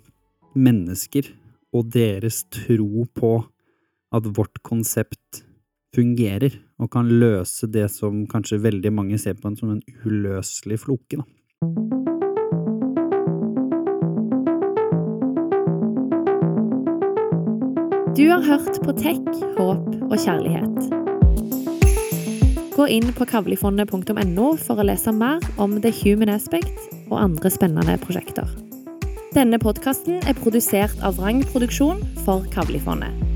mennesker 0.55 1.33
og 1.75 1.91
deres 1.91 2.45
tro 2.55 3.05
på 3.11 3.33
at 4.15 4.29
vårt 4.37 4.63
konsept 4.63 5.44
fungerer 5.95 6.59
og 6.83 6.91
kan 6.95 7.09
løse 7.09 7.69
det 7.71 7.87
som 7.95 8.25
kanskje 8.31 8.63
veldig 8.65 8.93
mange 8.95 9.19
ser 9.21 9.39
på 9.39 9.51
en 9.51 9.59
som 9.59 9.75
en 9.77 9.83
uløselig 10.05 10.83
floke. 10.85 11.21
Da. 11.21 11.25
Du 18.15 18.29
har 18.31 18.43
hørt 18.47 18.77
på 18.85 18.93
Tech, 18.95 19.23
håp 19.59 19.89
og 20.11 20.15
kjærlighet. 20.23 20.77
Gå 22.75 22.87
inn 22.91 23.11
på 23.15 23.27
kavlifondet.no 23.31 24.47
for 24.59 24.79
å 24.79 24.87
lese 24.87 25.15
mer 25.15 25.43
om 25.63 25.77
The 25.83 25.91
Human 26.03 26.31
Aspect 26.31 26.79
og 27.09 27.19
andre 27.21 27.51
spennende 27.51 27.99
prosjekter. 28.03 28.51
Denne 29.35 29.59
podkasten 29.59 30.23
er 30.31 30.39
produsert 30.39 30.95
av 31.03 31.19
Vrang 31.19 31.43
Produksjon 31.51 32.03
for 32.23 32.47
Kavlifondet. 32.55 33.34